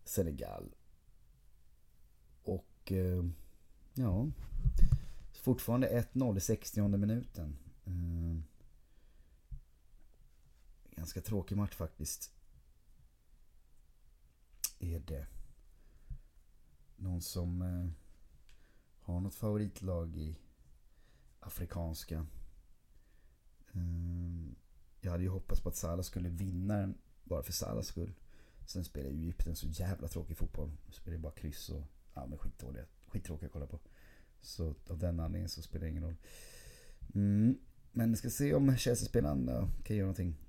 Senegal. 0.03 0.75
Och 2.43 2.91
eh, 2.91 3.25
ja, 3.93 4.27
fortfarande 5.41 6.05
1-0 6.13 6.37
i 6.37 6.39
60 6.39 6.87
minuten. 6.87 7.57
Eh, 7.85 8.49
ganska 10.99 11.21
tråkig 11.21 11.57
match 11.57 11.75
faktiskt 11.75 12.31
är 14.79 14.99
det 14.99 15.27
någon 16.95 17.21
som 17.21 17.61
eh, 17.61 17.89
har 18.99 19.19
något 19.19 19.35
favoritlag 19.35 20.17
i 20.17 20.39
afrikanska? 21.39 22.27
Eh, 23.73 24.53
jag 25.01 25.11
hade 25.11 25.23
ju 25.23 25.29
hoppats 25.29 25.61
på 25.61 25.69
att 25.69 25.75
Salah 25.75 26.03
skulle 26.03 26.29
vinna 26.29 26.77
den 26.77 26.97
bara 27.23 27.43
för 27.43 27.51
Salahs 27.51 27.87
skull. 27.87 28.13
Sen 28.65 28.83
spelar 28.83 29.09
ju 29.09 29.17
Egypten 29.17 29.55
så 29.55 29.67
jävla 29.67 30.07
tråkig 30.07 30.37
fotboll. 30.37 30.71
De 30.85 30.93
spelar 30.93 31.17
ju 31.17 31.21
bara 31.21 31.33
kryss 31.33 31.69
och 31.69 31.83
ja, 32.13 32.25
men 32.25 32.37
skitdåliga. 32.37 32.85
Skittråkiga 33.07 33.47
att 33.47 33.53
kolla 33.53 33.67
på. 33.67 33.79
Så 34.41 34.75
av 34.87 34.97
den 34.97 35.19
anledningen 35.19 35.49
så 35.49 35.61
spelar 35.61 35.85
det 35.85 35.91
ingen 35.91 36.03
roll. 36.03 36.17
Mm. 37.15 37.57
Men 37.91 38.11
vi 38.11 38.17
ska 38.17 38.29
se 38.29 38.53
om 38.53 38.77
Chelsea-spelaren 38.77 39.71
kan 39.83 39.95
göra 39.95 40.05
någonting. 40.05 40.48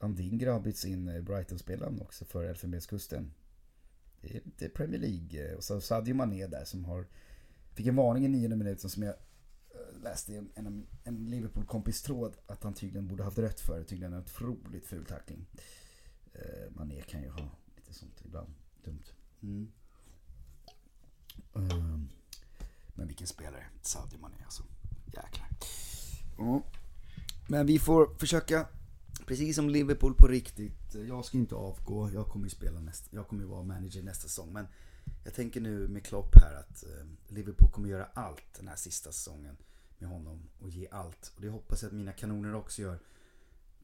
Andingra 0.00 0.52
har 0.52 0.60
bytts 0.60 0.84
in 0.84 1.08
eh, 1.08 1.22
Brighton-spelaren 1.22 2.00
också 2.00 2.24
för 2.24 2.44
Elfenbenskusten. 2.44 3.32
Det 4.20 4.36
är 4.36 4.40
lite 4.44 4.68
Premier 4.68 5.00
League. 5.00 5.50
Eh, 5.50 5.56
och 5.56 5.64
så 5.64 5.80
Sadio 5.80 6.14
Mané 6.14 6.46
där 6.46 6.64
som 6.64 6.84
har... 6.84 7.06
Fick 7.74 7.86
en 7.86 7.96
varning 7.96 8.24
i 8.24 8.28
nionde 8.28 8.56
minuten 8.56 8.90
som 8.90 9.02
jag 9.02 9.14
eh, 9.70 10.02
läste 10.02 10.32
i 10.32 10.36
en, 10.36 10.50
en, 10.54 10.86
en 11.04 11.30
Liverpool-kompis 11.30 12.02
tråd 12.02 12.36
att 12.46 12.62
han 12.62 12.74
tydligen 12.74 13.06
borde 13.06 13.24
haft 13.24 13.38
rätt 13.38 13.60
för. 13.60 13.84
Tydligen 13.84 14.12
en 14.12 14.20
otroligt 14.20 14.86
ful 14.86 15.04
tackling. 15.04 15.46
Eh, 16.32 16.70
Mané 16.70 17.02
kan 17.02 17.22
ju 17.22 17.30
ha 17.30 17.50
lite 17.76 17.94
sånt 17.94 18.22
ibland. 18.24 18.54
Dumt. 18.84 19.04
Mm. 19.42 19.72
Um, 21.52 22.08
men 22.94 23.06
vilken 23.06 23.26
spelare. 23.26 23.64
Sadio 23.82 24.18
Mané 24.18 24.36
alltså. 24.44 24.62
Jäklar. 25.06 25.48
Mm. 26.38 26.62
Men 27.48 27.66
vi 27.66 27.78
får 27.78 28.14
försöka 28.18 28.66
Precis 29.28 29.56
som 29.56 29.70
Liverpool 29.70 30.14
på 30.14 30.28
riktigt. 30.28 30.94
Jag 31.08 31.24
ska 31.24 31.36
inte 31.36 31.54
avgå. 31.54 32.10
Jag 32.14 32.26
kommer 32.26 32.46
ju 32.46 32.50
spela 32.50 32.80
nästa, 32.80 33.16
jag 33.16 33.28
kommer 33.28 33.42
ju 33.42 33.48
vara 33.48 33.62
manager 33.62 34.02
nästa 34.02 34.28
säsong. 34.28 34.52
Men 34.52 34.66
jag 35.24 35.34
tänker 35.34 35.60
nu 35.60 35.88
med 35.88 36.04
Klopp 36.06 36.34
här 36.34 36.54
att 36.54 36.84
ehm, 36.84 37.16
Liverpool 37.28 37.70
kommer 37.70 37.88
göra 37.88 38.08
allt 38.14 38.54
den 38.56 38.68
här 38.68 38.76
sista 38.76 39.12
säsongen 39.12 39.56
med 39.98 40.08
honom 40.08 40.48
och 40.62 40.70
ge 40.70 40.88
allt. 40.90 41.32
Och 41.36 41.42
det 41.42 41.48
hoppas 41.48 41.82
jag 41.82 41.88
att 41.88 41.94
mina 41.94 42.12
kanoner 42.12 42.54
också 42.54 42.82
gör. 42.82 42.98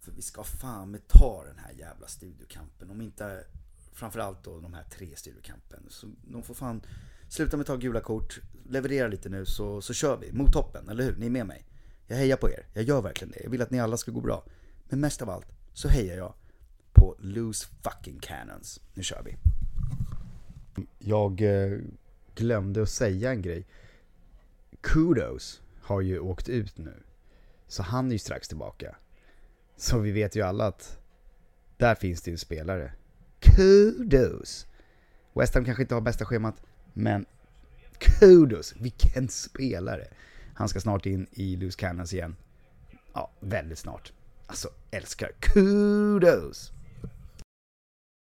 För 0.00 0.12
vi 0.12 0.22
ska 0.22 0.44
fan 0.44 0.90
med 0.90 1.08
ta 1.08 1.44
den 1.46 1.58
här 1.58 1.72
jävla 1.72 2.06
studiokampen. 2.06 2.90
Om 2.90 3.00
inte 3.00 3.44
framförallt 3.92 4.44
då 4.44 4.60
de 4.60 4.74
här 4.74 4.84
tre 4.84 5.16
studiokampen. 5.16 5.82
Så 5.88 6.06
de 6.24 6.42
får 6.42 6.54
fan 6.54 6.82
sluta 7.28 7.56
med 7.56 7.62
att 7.62 7.66
ta 7.66 7.76
gula 7.76 8.00
kort, 8.00 8.40
leverera 8.68 9.08
lite 9.08 9.28
nu 9.28 9.46
så, 9.46 9.82
så 9.82 9.94
kör 9.94 10.16
vi 10.16 10.32
mot 10.32 10.52
toppen, 10.52 10.88
eller 10.88 11.04
hur? 11.04 11.16
Ni 11.16 11.26
är 11.26 11.30
med 11.30 11.46
mig? 11.46 11.66
Jag 12.06 12.16
hejar 12.16 12.36
på 12.36 12.50
er, 12.50 12.66
jag 12.74 12.84
gör 12.84 13.02
verkligen 13.02 13.30
det. 13.30 13.40
Jag 13.42 13.50
vill 13.50 13.62
att 13.62 13.70
ni 13.70 13.80
alla 13.80 13.96
ska 13.96 14.12
gå 14.12 14.20
bra. 14.20 14.44
Men 14.88 15.00
mest 15.00 15.22
av 15.22 15.30
allt 15.30 15.46
så 15.72 15.88
hejar 15.88 16.16
jag 16.16 16.34
på 16.92 17.16
Loose 17.18 17.68
Fucking 17.82 18.18
Cannons. 18.18 18.80
Nu 18.94 19.02
kör 19.02 19.22
vi. 19.22 19.36
Jag 20.98 21.42
eh, 21.42 21.78
glömde 22.34 22.82
att 22.82 22.88
säga 22.88 23.30
en 23.30 23.42
grej. 23.42 23.66
Kudos 24.80 25.62
har 25.80 26.00
ju 26.00 26.18
åkt 26.18 26.48
ut 26.48 26.78
nu. 26.78 27.02
Så 27.68 27.82
han 27.82 28.08
är 28.08 28.12
ju 28.12 28.18
strax 28.18 28.48
tillbaka. 28.48 28.96
Så 29.76 29.98
vi 29.98 30.12
vet 30.12 30.36
ju 30.36 30.42
alla 30.42 30.66
att 30.66 30.98
där 31.76 31.94
finns 31.94 32.22
det 32.22 32.30
ju 32.30 32.32
en 32.32 32.38
spelare. 32.38 32.92
Kudos! 33.40 34.66
West 35.34 35.54
Ham 35.54 35.64
kanske 35.64 35.82
inte 35.82 35.94
har 35.94 36.00
bästa 36.00 36.24
schemat, 36.24 36.62
men 36.92 37.26
kudos! 37.98 38.74
Vilken 38.76 39.28
spelare! 39.28 40.06
Han 40.54 40.68
ska 40.68 40.80
snart 40.80 41.06
in 41.06 41.26
i 41.32 41.56
Loose 41.56 41.78
Cannons 41.78 42.12
igen. 42.12 42.36
Ja, 43.12 43.30
väldigt 43.40 43.78
snart. 43.78 44.12
Alltså, 44.46 44.68
älskar. 44.90 45.30
Kudos! 45.40 46.73